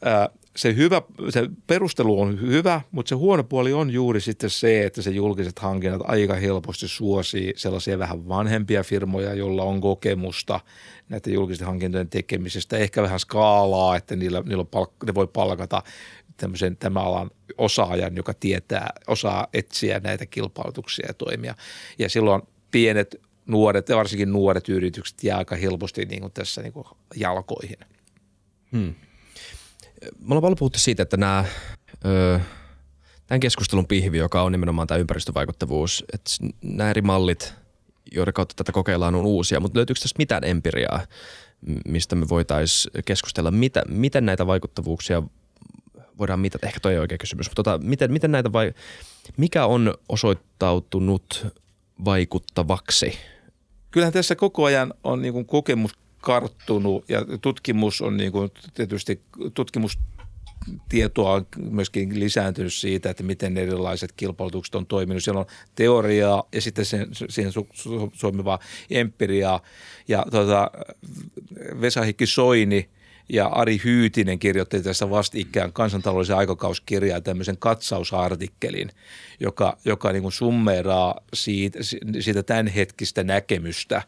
[0.57, 5.03] se, hyvä, se perustelu on hyvä, mutta se huono puoli on juuri sitten se, että
[5.03, 10.61] se julkiset hankinnat aika helposti suosii sellaisia vähän vanhempia firmoja, joilla on kokemusta
[11.09, 15.83] näiden julkisten hankintojen tekemisestä, ehkä vähän skaalaa, että niillä, niillä on palk- ne voi palkata
[16.37, 21.55] tämmöisen tämän alan osaajan, joka tietää, osaa etsiä näitä kilpailutuksia ja toimia.
[21.99, 23.17] Ja silloin pienet
[23.47, 27.79] nuoret varsinkin nuoret yritykset jää aika helposti niin kuin tässä niin kuin jalkoihin.
[28.73, 28.95] Hmm.
[30.19, 31.45] Me ollaan paljon puhuttu siitä, että nämä,
[32.05, 32.41] ö,
[33.27, 36.31] tämän keskustelun pihvi, joka on nimenomaan tämä ympäristövaikuttavuus, että
[36.63, 37.55] nämä eri mallit,
[38.13, 41.01] joiden kautta tätä kokeillaan, on uusia, mutta löytyykö tässä mitään empiriaa,
[41.89, 45.23] mistä me voitaisiin keskustella, mitä, miten näitä vaikuttavuuksia
[46.19, 48.73] voidaan mitata, ehkä toi ei oikea kysymys, mutta tota, miten, miten näitä vai,
[49.37, 51.47] mikä on osoittautunut
[52.05, 53.19] vaikuttavaksi?
[53.91, 55.93] Kyllähän tässä koko ajan on niin kokemus
[56.25, 59.21] karttunut ja tutkimus on niin kuin tietysti
[59.55, 59.99] tutkimus
[60.89, 65.25] tietoa on myöskin lisääntynyt siitä, että miten erilaiset kilpailutukset on toiminut.
[65.25, 68.11] Siellä on teoriaa ja sitten sen, siihen su-
[68.91, 69.61] empiriaa.
[70.09, 70.71] Ja tota,
[71.81, 72.89] Vesa-Hikki Soini
[73.29, 78.91] ja Ari Hyytinen kirjoitti tässä vastikään kansantaloudellisen aikakauskirjaa tämmöisen katsausartikkelin,
[79.41, 81.79] joka, joka niin kuin summeraa siitä,
[82.21, 84.03] siitä tämänhetkistä näkemystä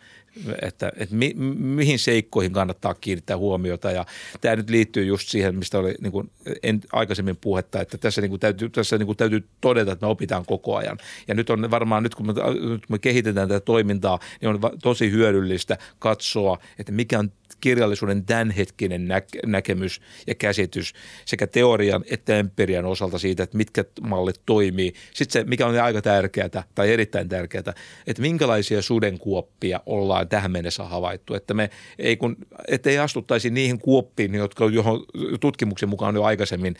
[0.63, 3.91] että, että mi, mihin seikkoihin kannattaa kiinnittää huomiota.
[3.91, 4.07] Ja
[4.41, 6.31] tämä nyt liittyy just siihen, mistä oli niin kuin
[6.63, 10.11] en, aikaisemmin puhetta, että tässä, niin kuin täytyy, tässä niin kuin täytyy todeta, että me
[10.11, 10.99] opitaan koko ajan.
[11.29, 12.33] Ja nyt on varmaan, nyt kun me,
[12.71, 18.25] nyt kun me kehitetään tätä toimintaa, niin on tosi hyödyllistä katsoa, että mikä on kirjallisuuden
[18.25, 20.93] tämänhetkinen näk- näkemys ja käsitys
[21.25, 24.93] sekä teorian että empirian osalta siitä, että mitkä mallit toimii.
[25.15, 27.75] Sitten se, mikä on aika tärkeää tai erittäin tärkeää,
[28.07, 32.37] että minkälaisia sudenkuoppia ollaan tähän mennessä havaittu, että me ei, kun,
[32.69, 35.05] että ei astuttaisi niihin kuoppiin, jotka johon
[35.41, 36.75] tutkimuksen mukaan on jo aikaisemmin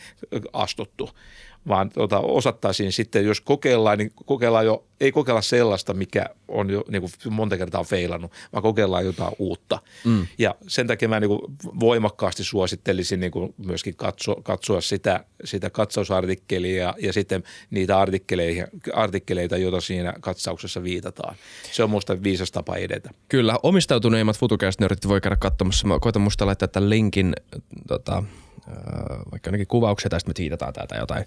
[0.53, 1.09] astuttu
[1.67, 6.83] vaan tota, osattaisiin sitten, jos kokeillaan, niin kokeillaan jo, ei kokeilla sellaista, mikä on jo
[6.89, 9.79] niin kuin monta kertaa feilannut, vaan kokeillaan jotain uutta.
[10.05, 10.27] Mm.
[10.37, 11.41] Ja sen takia mä niin kuin
[11.79, 18.67] voimakkaasti suosittelisin niin kuin myöskin katso, katsoa sitä, sitä katsausartikkelia ja, ja sitten niitä artikkeleita,
[18.93, 21.35] artikkeleita, joita siinä katsauksessa viitataan.
[21.71, 23.09] Se on minusta viisas tapa edetä.
[23.29, 25.87] Kyllä, omistautuneimmat futucast voi käydä katsomassa.
[25.87, 27.33] Mä koitan musta laittaa tämän linkin
[27.87, 28.23] tota,
[29.31, 31.25] vaikka ainakin kuvauksia, tai sitten me tiitataan täältä jotain.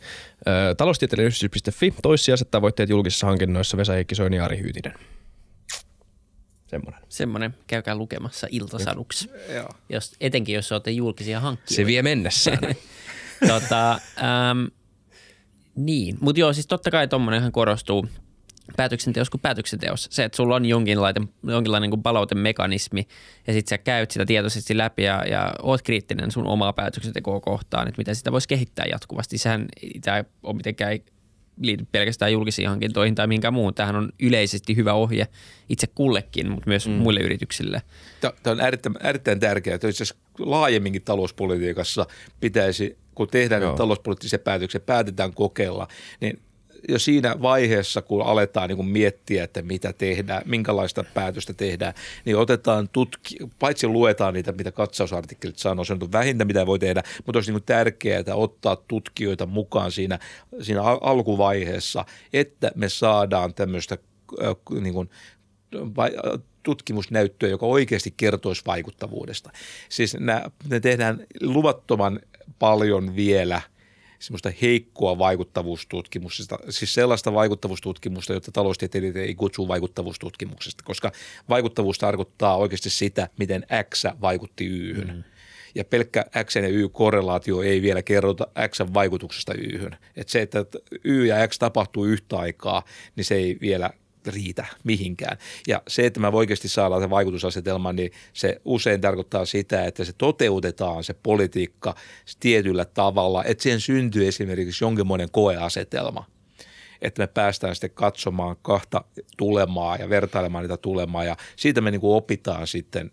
[0.76, 4.94] Taloustieteellinen.fi, toissijaiset tavoitteet julkisissa hankinnoissa, Vesa Heikki Soini ja Ari Hyytinen.
[6.66, 7.00] Semmoinen.
[7.08, 7.54] Semmoinen.
[7.66, 9.30] Käykää lukemassa iltasaduksi.
[9.88, 11.74] Jos, etenkin jos olette julkisia hankkijoita.
[11.74, 12.58] Se vie mennessään.
[13.48, 14.64] tota, ähm,
[15.76, 18.06] niin, mutta joo, siis totta kai tuommoinenhan korostuu–
[18.76, 20.08] päätöksenteossa kuin päätöksenteossa.
[20.12, 23.06] Se, että sulla on jonkinlainen, jonkinlainen niin palautemekanismi
[23.46, 27.88] ja sitten sä käyt sitä tietoisesti läpi ja, ja oot kriittinen sun omaa päätöksentekoa kohtaan,
[27.88, 29.38] että miten sitä voisi kehittää jatkuvasti.
[29.38, 30.98] Sehän ei ole mitenkään
[31.60, 33.74] liity pelkästään julkisiin hankintoihin tai mihinkään muuhun.
[33.74, 35.28] Tämähän on yleisesti hyvä ohje
[35.68, 36.92] itse kullekin, mutta myös mm.
[36.92, 37.82] muille yrityksille.
[38.20, 39.78] Tämä on erittäin, erittäin tärkeää.
[39.88, 40.04] Itse
[40.38, 42.06] laajemminkin talouspolitiikassa
[42.40, 45.88] pitäisi, kun tehdään talouspoliittisia päätöksiä, päätetään kokeilla,
[46.20, 46.40] niin
[46.88, 52.36] jo siinä vaiheessa, kun aletaan niin kuin miettiä, että mitä tehdään, minkälaista päätöstä tehdään, niin
[52.36, 57.38] otetaan tutki, paitsi luetaan niitä, mitä katsausartikkelit sanoo, se on vähintä, mitä voi tehdä, mutta
[57.38, 60.18] olisi niin tärkeää ottaa tutkijoita mukaan siinä,
[60.60, 63.98] siinä alkuvaiheessa, että me saadaan tämmöistä
[64.80, 65.10] niin kuin,
[66.62, 69.50] tutkimusnäyttöä, joka oikeasti kertoisi vaikuttavuudesta.
[69.88, 72.20] Siis nämä, ne tehdään luvattoman
[72.58, 73.60] paljon vielä–
[74.20, 81.12] semmoista heikkoa vaikuttavuustutkimusta, siis sellaista vaikuttavuustutkimusta, jota taloustieteilijät ei kutsu vaikuttavuustutkimuksesta, koska
[81.48, 85.06] vaikuttavuus tarkoittaa oikeasti sitä, miten X vaikutti Yhyn.
[85.06, 85.24] Mm-hmm.
[85.74, 89.96] Ja pelkkä X ja Y-korrelaatio ei vielä kerrota X vaikutuksesta Yhyn.
[90.16, 90.64] Et se, että
[91.04, 92.82] Y ja X tapahtuu yhtä aikaa,
[93.16, 93.90] niin se ei vielä
[94.26, 95.38] riitä mihinkään.
[95.68, 100.12] Ja se, että mä oikeasti saadaan se vaikutusasetelma, niin se usein tarkoittaa sitä, että se
[100.12, 101.94] toteutetaan se politiikka
[102.40, 106.24] tietyllä tavalla, että siihen syntyy esimerkiksi jonkinmoinen koeasetelma–
[107.02, 109.04] että me päästään sitten katsomaan kahta
[109.36, 113.12] tulemaa ja vertailemaan niitä tulemaa ja siitä me niin kuin opitaan sitten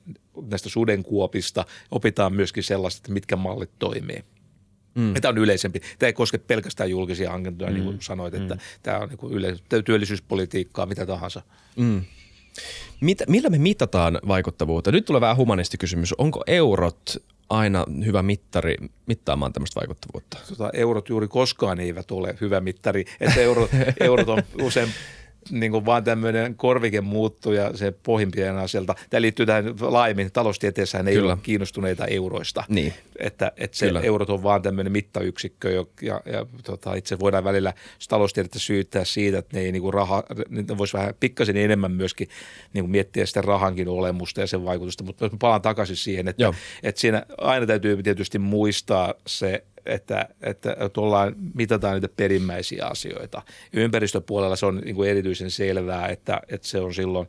[0.49, 4.23] näistä sudenkuopista, opitaan myöskin sellaista, että mitkä mallit toimii.
[4.97, 5.13] Mm.
[5.21, 5.79] Tämä on yleisempi.
[5.99, 7.73] Tämä ei koske pelkästään julkisia hankintoja, mm.
[7.73, 8.01] niin kuin mm.
[8.01, 8.61] sanoit, että mm.
[8.83, 11.41] tämä on niin yleis- työllisyyspolitiikkaa, mitä tahansa.
[11.75, 12.01] Mm.
[13.01, 14.91] Mit, millä me mitataan vaikuttavuutta?
[14.91, 16.13] Nyt tulee vähän humanistikysymys.
[16.13, 17.17] Onko eurot
[17.49, 18.75] aina hyvä mittari
[19.05, 20.37] mittaamaan tämmöistä vaikuttavuutta?
[20.49, 23.05] Tota, eurot juuri koskaan eivät ole hyvä mittari.
[23.19, 23.69] Että eurot,
[23.99, 24.89] eurot on usein
[25.51, 28.95] niin kuin vaan tämmöinen korvike muuttuu ja se pohjimpien asialta.
[29.09, 30.31] Tämä liittyy tähän laajemmin.
[30.31, 31.33] Taloustieteessä ei Kyllä.
[31.33, 32.63] ole kiinnostuneita euroista.
[32.69, 32.93] Niin.
[33.19, 34.01] Että, että se Kyllä.
[34.01, 37.73] eurot on vaan tämmöinen mittayksikkö jo- ja, ja tota, itse voidaan välillä
[38.09, 42.29] taloustiedettä syyttää siitä, että ne ei niinku raha, ne voisi vähän pikkasen enemmän myöskin
[42.73, 46.53] niinku miettiä sitä rahankin olemusta ja sen vaikutusta, mutta palaan takaisin siihen, että, Joo.
[46.83, 53.41] että siinä aina täytyy tietysti muistaa se, että, että, että ollaan, mitataan niitä perimmäisiä asioita.
[53.73, 57.27] Ympäristöpuolella se on niin kuin erityisen selvää, että, että se on silloin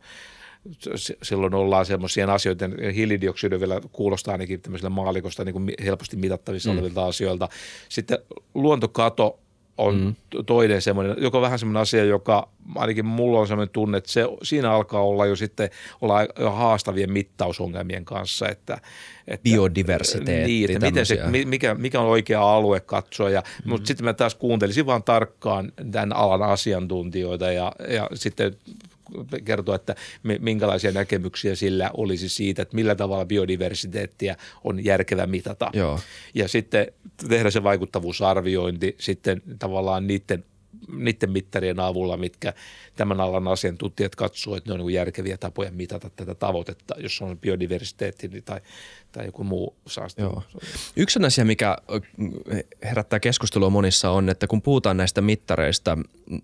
[1.23, 6.79] silloin ollaan semmoisia asioiden, hiilidioksidi vielä kuulostaa ainakin tämmöisellä maalikosta niin kuin helposti mitattavissa mm.
[6.79, 7.49] olevilta asioilta.
[7.89, 8.19] Sitten
[8.55, 9.41] luontokato
[9.79, 10.45] on mm.
[10.47, 14.25] toinen semmoinen, joka on vähän semmoinen asia, joka ainakin mulla on semmoinen tunne, että se,
[14.43, 15.71] siinä alkaa olla jo sitten
[16.01, 18.81] olla jo haastavien mittausongelmien kanssa, että,
[19.29, 23.71] että Biodiversiteetti, niin, että miten se, mikä, mikä on oikea alue katsoa, ja, mm.
[23.71, 28.57] mutta sitten mä taas kuuntelisin vaan tarkkaan tämän alan asiantuntijoita ja, ja sitten
[29.45, 35.71] kertoa, että mi- minkälaisia näkemyksiä sillä olisi siitä, että millä tavalla biodiversiteettiä on järkevä mitata.
[35.73, 36.01] Joo.
[36.35, 36.87] Ja sitten
[37.29, 40.45] tehdä se vaikuttavuusarviointi sitten tavallaan niiden,
[40.93, 42.55] niiden mittarien avulla, mitkä
[42.97, 47.39] tämän alan asiantuntijat katsoo, että ne on niin järkeviä tapoja mitata tätä tavoitetta, jos on
[47.39, 48.61] biodiversiteetti tai,
[49.13, 50.23] tai joku muu saaste.
[50.23, 50.43] Joo.
[50.97, 52.01] Yksi asia, mikä ö,
[52.85, 55.99] herättää keskustelua monissa on, että kun puhutaan näistä mittareista,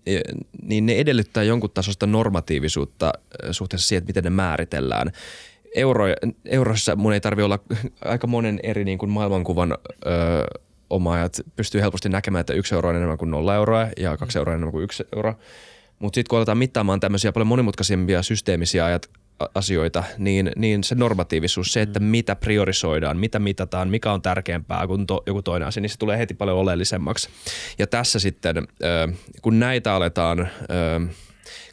[0.05, 0.19] e,
[0.61, 5.11] niin ne edellyttää jonkun tasosta normatiivisuutta ö, suhteessa siihen, miten ne määritellään.
[5.75, 6.05] Euro,
[6.45, 7.59] euroissa mun ei tarvi olla
[8.01, 9.77] aika monen eri niin kuin maailmankuvan ö,
[10.95, 14.51] omaajat pystyy helposti näkemään, että yksi euro on enemmän kuin nolla euroa ja kaksi euroa
[14.51, 15.35] on enemmän kuin yksi euro.
[15.99, 19.09] Mutta sitten kun aletaan mittaamaan tämmöisiä paljon monimutkaisempia systeemisiä ajat,
[19.55, 25.07] asioita, niin, niin se normatiivisuus, se, että mitä priorisoidaan, mitä mitataan, mikä on tärkeämpää kuin
[25.07, 27.29] to, joku toinen asia, niin se tulee heti paljon oleellisemmaksi.
[27.79, 28.67] Ja tässä sitten,
[29.41, 30.47] kun näitä aletaan,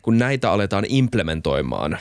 [0.03, 1.99] kun näitä aletaan implementoimaan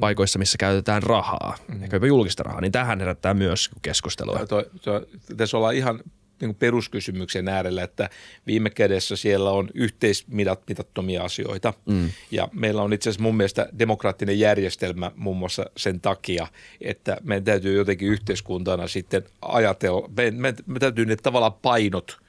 [0.00, 1.82] paikoissa, missä käytetään rahaa, mm.
[1.82, 4.38] ehkä jopa julkista rahaa, niin tähän herättää myös keskustelua.
[4.38, 5.06] Toi, toi, toi,
[5.36, 6.00] tässä ollaan ihan
[6.40, 8.10] niin kuin peruskysymyksen äärellä, että
[8.46, 11.74] viime kädessä siellä on yhteismitattomia asioita.
[11.86, 12.10] Mm.
[12.30, 16.46] Ja meillä on itse asiassa mun mielestä demokraattinen järjestelmä muun muassa sen takia,
[16.80, 22.24] että meidän täytyy jotenkin yhteiskuntana sitten ajatella, me, me, me täytyy ne tavallaan painot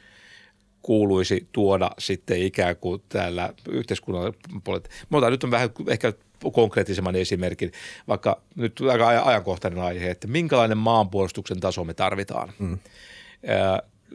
[0.82, 4.34] kuuluisi tuoda sitten ikään kuin täällä yhteiskunnan
[4.64, 4.88] puolella.
[5.10, 6.14] Mä otan nyt vähän ehkä
[6.54, 7.72] konkreettisemman esimerkin,
[8.08, 12.54] vaikka nyt aika aja- ajankohtainen aihe, että minkälainen maanpuolustuksen taso me tarvitaan.
[12.60, 12.78] Mm.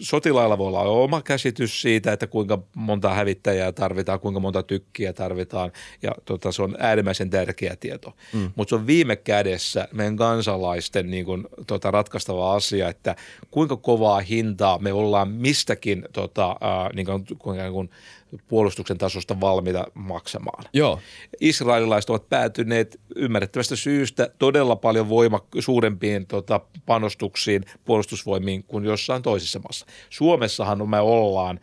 [0.01, 5.73] Sotilailla voi olla oma käsitys siitä, että kuinka monta hävittäjää tarvitaan, kuinka monta tykkiä tarvitaan
[6.03, 8.17] ja tota, se on äärimmäisen tärkeä tieto.
[8.33, 8.51] Mm.
[8.55, 13.17] Mutta se on viime kädessä meidän kansalaisten niin kun, tota, ratkaistava asia, että
[13.51, 17.91] kuinka kovaa hintaa me ollaan mistäkin tota, ää, niin kun, kuinka, kun
[18.49, 20.65] puolustuksen tasosta valmiita maksamaan.
[20.73, 20.99] Joo,
[21.41, 29.59] Israelilaiset ovat päätyneet ymmärrettävästä syystä todella paljon voima, suurempiin tota, panostuksiin puolustusvoimiin kuin jossain toisessa
[29.59, 29.87] maassa.
[30.11, 31.61] Suomessahan me ollaan,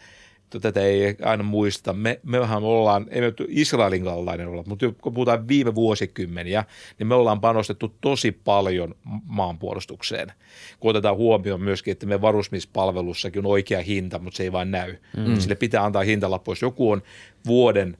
[0.60, 5.48] tätä ei aina muista, me, mehän ollaan, ei me Israelin kaltainen olla, mutta kun puhutaan
[5.48, 6.64] viime vuosikymmeniä,
[7.00, 8.96] niin me ollaan panostettu tosi paljon
[9.26, 10.32] maanpuolustukseen.
[10.80, 14.96] Kun otetaan huomioon myöskin, että me varusmispalvelussakin on oikea hinta, mutta se ei vaan näy.
[15.18, 15.40] Mm.
[15.40, 17.02] Sille pitää antaa hintalappu, jos joku on
[17.46, 17.98] vuoden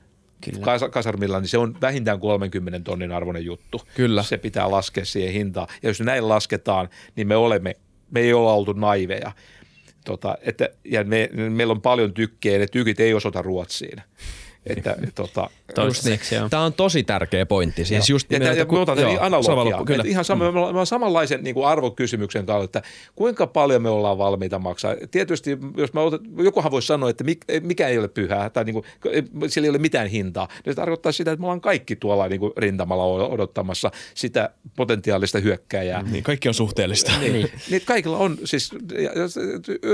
[0.62, 3.82] kas- kasarmilla, niin se on vähintään 30 tonnin arvoinen juttu.
[3.96, 4.24] Kyllä.
[4.24, 5.68] Se pitää laskea siihen hintaan.
[5.84, 7.76] Ja jos näin lasketaan, niin me olemme,
[8.12, 9.32] me ei olla oltu naiveja.
[10.08, 14.02] Tota, että, ja me, meillä on paljon tykkejä, ne tykit ei osoita Ruotsiin.
[14.70, 16.50] Että, tota, Toistaiseksi joo.
[16.50, 17.86] Tämä on tosi tärkeä pointti.
[17.86, 19.56] Siis just ja, nimenomaan, ja, kun- me otan joo, analogia.
[19.56, 20.04] loppu, kyllä.
[20.08, 24.60] Ihan sama, me ollaan samanlaisen niin kuin arvokysymyksen kautta, että kuinka paljon me ollaan valmiita
[24.60, 24.96] maksaa.
[25.12, 28.74] Tietysti, jos mä otat, jokuhan voisi sanoa, että mik- mikä ei ole pyhää tai niin
[28.74, 28.86] kuin,
[29.50, 30.48] sillä ei ole mitään hintaa.
[30.66, 35.40] niin Se tarkoittaa sitä, että me ollaan kaikki tuolla niin kuin rintamalla odottamassa sitä potentiaalista
[35.40, 36.02] hyökkääjää.
[36.02, 37.12] Niin, kaikki on suhteellista.
[37.20, 37.50] Niin, niin.
[37.70, 38.72] niin kaikilla on siis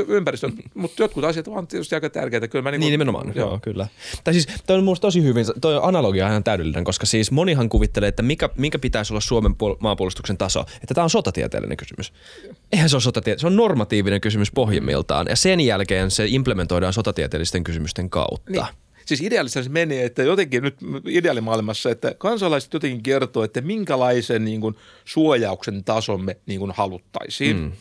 [0.08, 2.48] ympäristö, mutta jotkut asiat ovat tietysti aika tärkeitä.
[2.48, 3.50] Kyllä mä niin, Niin nimenomaan, joo.
[3.50, 3.88] joo kyllä.
[4.24, 7.70] Tai siis toi on minusta tosi hyvin, toi analogia on ihan täydellinen, koska siis monihan
[7.70, 12.14] kuvittelee, että mikä, minkä pitäisi olla Suomen puol- maanpuolustuksen taso, että tämä on sotatieteellinen kysymys.
[12.72, 17.64] Eihän se ole sotatieteellinen, se on normatiivinen kysymys pohjimmiltaan ja sen jälkeen se implementoidaan sotatieteellisten
[17.64, 18.52] kysymysten kautta.
[18.52, 18.66] Niin.
[19.06, 20.76] Siis ideaalissa se menee, että jotenkin nyt
[21.08, 27.58] ideaalimaailmassa, että kansalaiset jotenkin kertoo, että minkälaisen niin kuin, suojauksen tason me niin kuin, haluttaisiin.
[27.58, 27.72] Mm.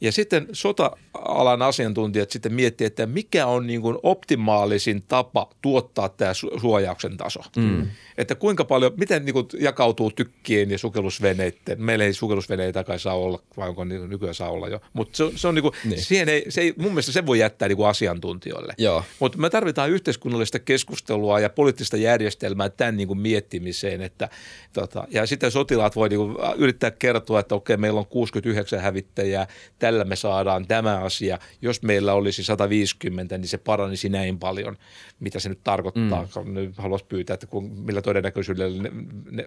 [0.00, 6.32] Ja sitten sota-alan asiantuntijat sitten miettii, että mikä on niin kuin optimaalisin tapa tuottaa tämä
[6.60, 7.40] suojauksen taso.
[7.56, 7.86] Mm.
[8.18, 11.82] Että kuinka paljon, miten niin kuin jakautuu tykkien ja sukellusveneiden.
[11.82, 14.80] Meillä ei sukellusveneitä kai saa olla, vai onko niin nykyään saa olla jo.
[14.92, 16.02] Mutta se, se on niin kuin, niin.
[16.02, 18.74] siihen ei, se ei, mun mielestä se voi jättää niin kuin asiantuntijoille.
[19.18, 24.02] Mutta me tarvitaan yhteiskunnallista keskustelua ja poliittista järjestelmää tämän niin kuin miettimiseen.
[24.02, 24.28] Että,
[24.72, 29.46] tota, ja sitten sotilaat voi niin kuin yrittää kertoa, että okei, meillä on 69 hävittäjää,
[29.78, 31.38] tällä me saadaan tämä asia.
[31.62, 34.76] Jos meillä olisi 150, niin se paranisi näin paljon,
[35.20, 36.28] mitä se nyt tarkoittaa.
[36.44, 36.54] Mm.
[36.54, 38.90] Nyt haluaisin pyytää, että kun, millä todennäköisyydellä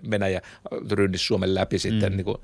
[0.10, 0.42] Venäjä
[0.92, 2.18] rynnisi Suomen läpi sitten mm.
[2.18, 2.38] niin kuin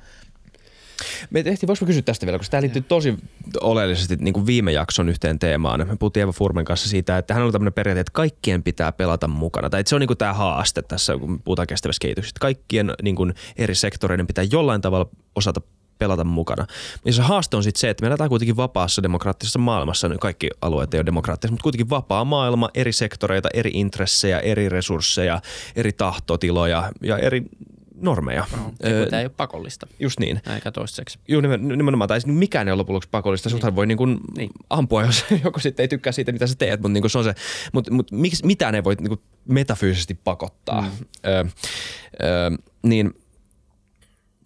[1.29, 3.17] me tehtiin, voisiko kysyä tästä vielä, koska tämä liittyy tosi
[3.61, 5.87] oleellisesti niin kuin viime jakson yhteen teemaan.
[5.87, 9.27] Me puhuttiin Eva Furmen kanssa siitä, että hän on tämmöinen periaate, että kaikkien pitää pelata
[9.27, 9.69] mukana.
[9.69, 12.39] Tai että se on niin kuin tämä haaste tässä, kun puhutaan kestävästä kehityksestä.
[12.39, 15.61] Kaikkien niin kuin eri sektoreiden pitää jollain tavalla osata
[15.99, 16.65] pelata mukana.
[17.05, 20.49] Ja se haaste on sitten se, että me eletään kuitenkin vapaassa demokraattisessa maailmassa, nyt kaikki
[20.61, 25.41] alueet ei ole demokraattisia, mutta kuitenkin vapaa maailma, eri sektoreita, eri intressejä, eri resursseja,
[25.75, 27.43] eri tahtotiloja ja eri
[28.01, 28.45] normeja.
[28.57, 29.87] No, öö, tämä ei ole pakollista.
[29.99, 30.41] Just niin.
[30.53, 31.19] Eikä toistaiseksi.
[31.27, 32.07] Joo, nimenomaan.
[32.07, 33.49] Tai siis mikään ei ole lopuksi pakollista.
[33.49, 33.51] Niin.
[33.51, 34.49] Suthan voi niin kuin niin.
[34.69, 36.81] ampua, jos joku sitten ei tykkää siitä, mitä sä teet.
[36.81, 37.33] Mutta niin se on se.
[37.73, 40.81] Mutta mut, miksi, mitään ei voi niin kuin metafyysisesti pakottaa.
[40.81, 40.89] Mm.
[41.25, 41.43] Öö,
[42.23, 42.49] öö,
[42.83, 43.13] niin–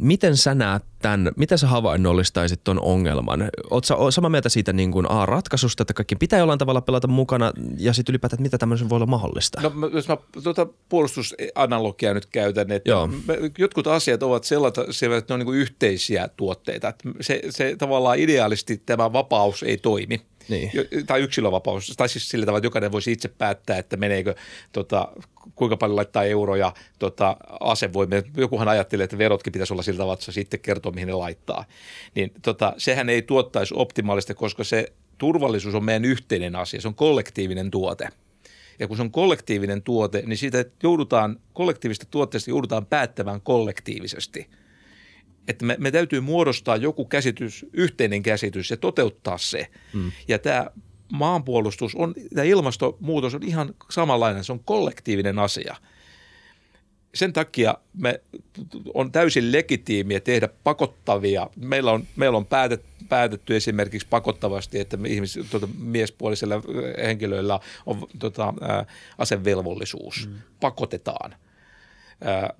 [0.03, 3.49] Miten sä näet tämän, miten sä havainnollistaisit ton ongelman?
[3.69, 7.51] Oletko samaa mieltä siitä niin kuin A, ratkaisusta, että kaikki pitää jollain tavalla pelata mukana
[7.77, 9.61] ja sitten ylipäätään, että mitä tämmöisen voi olla mahdollista?
[9.61, 13.09] No jos mä tuota puolustusanalogiaa nyt käytän, että Joo.
[13.57, 16.93] jotkut asiat ovat sellaisia, että ne on niin kuin yhteisiä tuotteita.
[17.21, 20.71] se, se tavallaan ideaalisti tämä vapaus ei toimi– niin.
[21.07, 24.35] tai yksilövapaus, tai siis sillä tavalla, että jokainen voisi itse päättää, että meneekö,
[24.71, 25.07] tota,
[25.55, 28.23] kuinka paljon laittaa euroja tota, asevoimia.
[28.37, 31.65] Jokuhan ajattelee, että verotkin pitäisi olla sillä tavalla, että se sitten kertoo, mihin ne laittaa.
[32.15, 36.95] Niin tota, sehän ei tuottaisi optimaalista, koska se turvallisuus on meidän yhteinen asia, se on
[36.95, 38.09] kollektiivinen tuote.
[38.79, 44.47] Ja kun se on kollektiivinen tuote, niin siitä joudutaan, kollektiivista tuotteesta joudutaan päättämään kollektiivisesti–
[45.47, 49.67] että me, me täytyy muodostaa joku käsitys, yhteinen käsitys ja toteuttaa se.
[49.93, 50.11] Mm.
[50.27, 50.67] Ja tämä
[51.11, 55.75] maanpuolustus on, tämä ilmastonmuutos on ihan samanlainen, se on kollektiivinen asia.
[57.13, 58.21] Sen takia me
[58.93, 61.49] on täysin legitiimiä tehdä pakottavia.
[61.55, 66.55] Meillä on, meillä on päätetty, päätetty esimerkiksi pakottavasti, että ihmis, tuota, miespuolisilla
[67.03, 68.85] henkilöillä on tuota, ää,
[69.17, 70.29] asevelvollisuus.
[70.29, 70.35] Mm.
[70.59, 71.35] Pakotetaan.
[72.21, 72.53] Ää,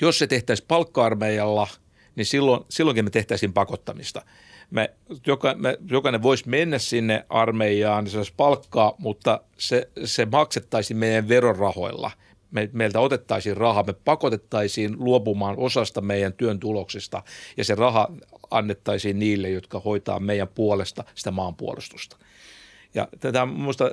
[0.00, 1.68] jos se tehtäisiin palkka-armeijalla,
[2.16, 4.22] niin silloin, silloinkin me tehtäisiin pakottamista.
[4.70, 4.90] Me,
[5.26, 10.96] joka, me, jokainen voisi mennä sinne armeijaan, niin se olisi palkkaa, mutta se, se maksettaisiin
[10.96, 12.10] meidän verorahoilla.
[12.50, 17.22] Me, meiltä otettaisiin rahaa, me pakotettaisiin luopumaan osasta meidän työn tuloksista
[17.56, 18.08] ja se raha
[18.50, 22.16] annettaisiin niille, jotka hoitaa meidän puolesta sitä maanpuolustusta.
[22.94, 23.90] Ja tämä on minusta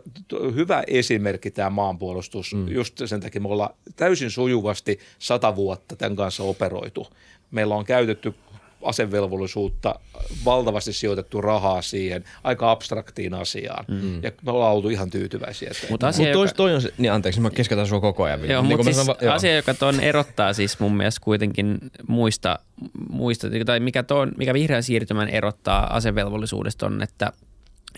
[0.56, 2.54] hyvä esimerkki tämä maanpuolustus.
[2.54, 2.68] Mm.
[2.68, 7.08] Just sen takia me ollaan täysin sujuvasti sata vuotta tämän kanssa operoitu.
[7.52, 8.34] Meillä on käytetty
[8.84, 9.96] asevelvollisuutta,
[10.46, 13.86] valtavasti sijoitettu rahaa siihen, aika abstraktiin asiaan.
[13.88, 14.24] Mm.
[14.24, 15.72] Ja me ollaan oltu ihan tyytyväisiä.
[15.90, 16.54] Mutta asia, Mut joka...
[16.54, 18.50] toi on se, niin anteeksi, mä keskeytän sua koko ajan.
[18.50, 19.34] Joo, niin mutta siis sanon, joo.
[19.34, 21.78] asia, joka ton erottaa siis mun mielestä kuitenkin
[22.08, 22.60] muista,
[23.10, 27.32] muista tai mikä, ton, mikä vihreän siirtymän erottaa asevelvollisuudesta on, että–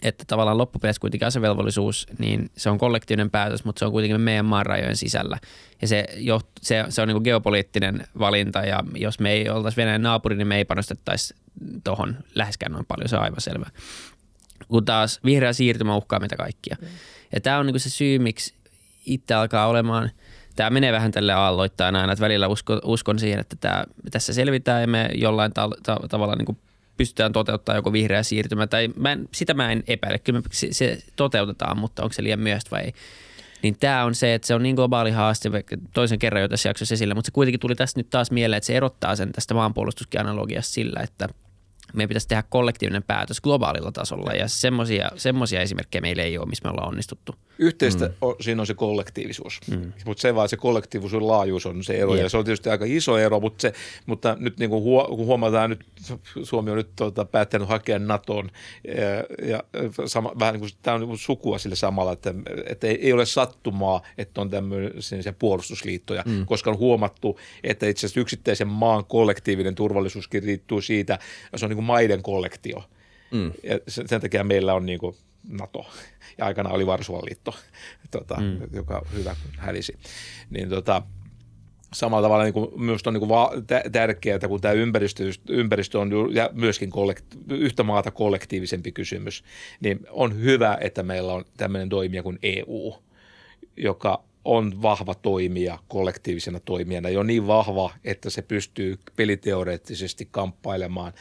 [0.03, 4.45] että tavallaan loppupeleissä kuitenkin asevelvollisuus, niin se on kollektiivinen päätös, mutta se on kuitenkin meidän
[4.45, 5.37] maan rajojen sisällä.
[5.81, 10.01] Ja se, jo, se, se on niin geopoliittinen valinta ja jos me ei oltaisi Venäjän
[10.01, 11.35] naapuri, niin me ei panostettaisi
[11.83, 13.65] tuohon läheskään noin paljon, se on aivan selvä.
[14.67, 16.75] Kun taas vihreä siirtymä uhkaa meitä kaikkia.
[16.81, 16.87] Mm.
[17.33, 18.53] Ja tämä on niin se syy, miksi
[19.05, 20.11] itse alkaa olemaan–
[20.55, 24.81] tämä menee vähän tälle aalloittain aina, että välillä uskon, uskon siihen, että tämä, tässä selvitään
[24.81, 26.57] ja me jollain ta- ta- tavalla niin
[26.97, 28.67] pystytään toteuttamaan joku vihreä siirtymä.
[28.67, 30.19] Tai mä en, sitä mä en epäile.
[30.19, 32.93] Kyllä se, se toteutetaan, mutta onko se liian myöhäistä vai ei.
[33.63, 35.49] Niin tämä on se, että se on niin globaali haaste,
[35.93, 38.65] toisen kerran jo tässä jaksossa esille, mutta se kuitenkin tuli tästä nyt taas mieleen, että
[38.65, 41.29] se erottaa sen tästä maanpuolustuskin analogiasta sillä, että–
[41.93, 46.63] meidän pitäisi tehdä kollektiivinen päätös globaalilla tasolla ja semmoisia, semmoisia esimerkkejä meillä ei ole, missä
[46.63, 47.35] me ollaan onnistuttu.
[47.59, 48.13] Yhteistä mm.
[48.21, 49.93] on, siinä on se kollektiivisuus, mm.
[50.05, 52.23] mutta se vaan se kollektiivisuuden laajuus on se ero yep.
[52.23, 53.73] ja se on tietysti aika iso ero, mutta, se,
[54.05, 55.85] mutta nyt niin kuin huo, kun huomataan nyt,
[56.43, 58.49] Suomi on nyt tuota, päättänyt hakea NATOon
[58.87, 59.63] ja, ja
[60.05, 62.33] sama, vähän niin kuin, tämä on niin kuin sukua sille samalla, että,
[62.65, 66.45] että ei, ei ole sattumaa, että on tämmöisiä puolustusliittoja, mm.
[66.45, 71.19] koska on huomattu, että itse asiassa yksittäisen maan kollektiivinen turvallisuuskin riittyy siitä,
[71.55, 72.83] se on niin kuin maiden kollektio.
[73.31, 73.51] Mm.
[73.63, 75.15] Ja sen takia meillä on niin kuin
[75.49, 75.85] NATO
[76.37, 77.55] ja aikana oli Varsovan liitto,
[78.11, 78.59] tota, mm.
[78.73, 79.97] joka hyvä hävisi.
[80.49, 81.01] Niin tota,
[81.93, 85.23] samalla tavalla niin kuin, minusta on niin kuin va- tä- tärkeää, että kun tämä ympäristö,
[85.49, 89.43] ympäristö on ju- ja myöskin kollekt- yhtä maata kollektiivisempi kysymys,
[89.79, 92.93] niin on hyvä, että meillä on tämmöinen toimija kuin EU,
[93.77, 101.13] joka on vahva toimija kollektiivisena toimijana, jo niin vahva, että se pystyy peliteoreettisesti kamppailemaan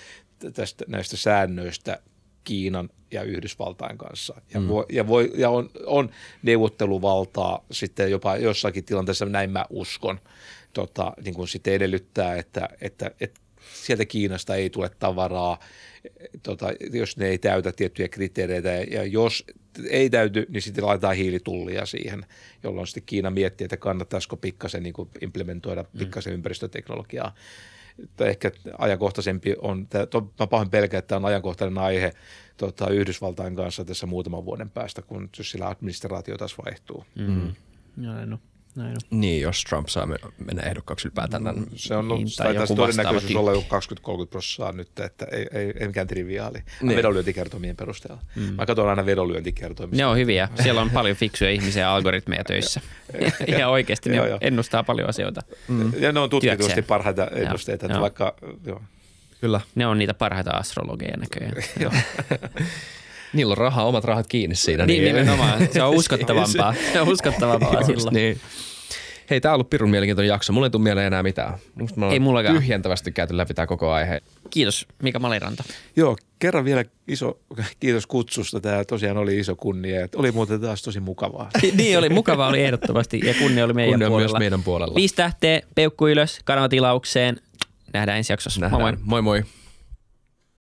[0.55, 2.03] tästä, näistä säännöistä
[2.45, 4.41] Kiinan ja Yhdysvaltain kanssa.
[4.55, 4.69] Ja, mm.
[4.69, 6.11] voi, ja, voi, ja on, on
[6.43, 10.21] neuvotteluvaltaa sitten jopa jossakin tilanteessa, näin mä uskon,
[10.73, 13.41] tota, niin kuin sitten edellyttää, että, että, että
[13.73, 15.59] sieltä Kiinasta ei tule tavaraa,
[16.43, 18.69] tota, jos ne ei täytä tiettyjä kriteereitä.
[18.69, 19.45] Ja jos
[19.91, 22.27] ei täyty, niin sitten laitetaan hiilitullia siihen,
[22.63, 26.35] jolloin sitten Kiina miettii, että kannattaisiko pikkasen niin implementoida pikkasen mm.
[26.35, 27.35] ympäristöteknologiaa.
[27.99, 29.89] Että ehkä ajankohtaisempi on,
[30.41, 32.13] mä pahoin pelkään, että tämä on ajankohtainen aihe
[32.57, 37.05] tota, Yhdysvaltain kanssa tässä muutaman vuoden päästä, kun jos sillä administraatio taas vaihtuu.
[37.19, 37.53] Mm.
[37.97, 38.39] Näin no.
[38.77, 39.21] Näin on.
[39.21, 41.43] Niin, jos Trump saa mennä ehdokkaaksi ylipäätään.
[41.43, 43.65] Mm, se on niin, tai taisi todennäköisyys olla jo 20-30
[44.31, 46.59] prosenttia nyt, että ei, ei, ei mikään triviaali.
[46.83, 46.97] Niin.
[46.97, 48.23] Vedonlyöntikertomien perusteella.
[48.37, 48.43] Mm.
[48.43, 49.97] Mä katson aina vedonlyöntikertomia.
[49.97, 50.49] Ne on hyviä.
[50.63, 52.81] Siellä on paljon fiksuja ihmisiä ja algoritmeja töissä.
[53.59, 55.43] ja oikeasti ne joo, ennustaa paljon asioita.
[55.69, 55.93] Mm.
[56.01, 57.87] Ja ne on tutkitusti parhaita ennusteita.
[57.87, 58.83] Että vaikka, joo.
[59.41, 59.61] Kyllä.
[59.75, 61.55] Ne on niitä parhaita astrologeja näköjään.
[63.33, 64.87] Niillä on rahaa, omat rahat kiinni siinä.
[64.87, 65.69] Niin, niin nimenomaan.
[65.73, 66.75] Se on uskottavampaa.
[66.93, 68.15] Se on uskottavampaa silloin.
[68.15, 68.41] Niin.
[69.31, 70.53] Hei, tämä on ollut pirun mielenkiintoinen jakso.
[70.53, 71.55] Mulla ei tule mieleen enää mitään.
[71.75, 72.57] Musta Ei mullakaan.
[72.57, 74.21] tyhjentävästi käyty läpi tämä koko aihe.
[74.51, 75.65] Kiitos Mika Maliranta.
[75.97, 77.39] Joo, kerran vielä iso
[77.81, 78.61] kiitos kutsusta.
[78.61, 80.09] Tämä tosiaan oli iso kunnia.
[80.17, 81.51] Oli muuten taas tosi mukavaa.
[81.77, 84.29] niin oli, mukavaa oli ehdottomasti ja kunnia oli meidän kunnia puolella.
[84.39, 84.95] myös meidän puolella.
[84.95, 87.41] Viisi tähteä, peukku ylös, kanavatilaukseen.
[87.93, 88.61] Nähdään ensi jaksossa.
[88.61, 88.83] Nähdään.
[88.83, 89.23] Moi moi.
[89.23, 89.45] moi.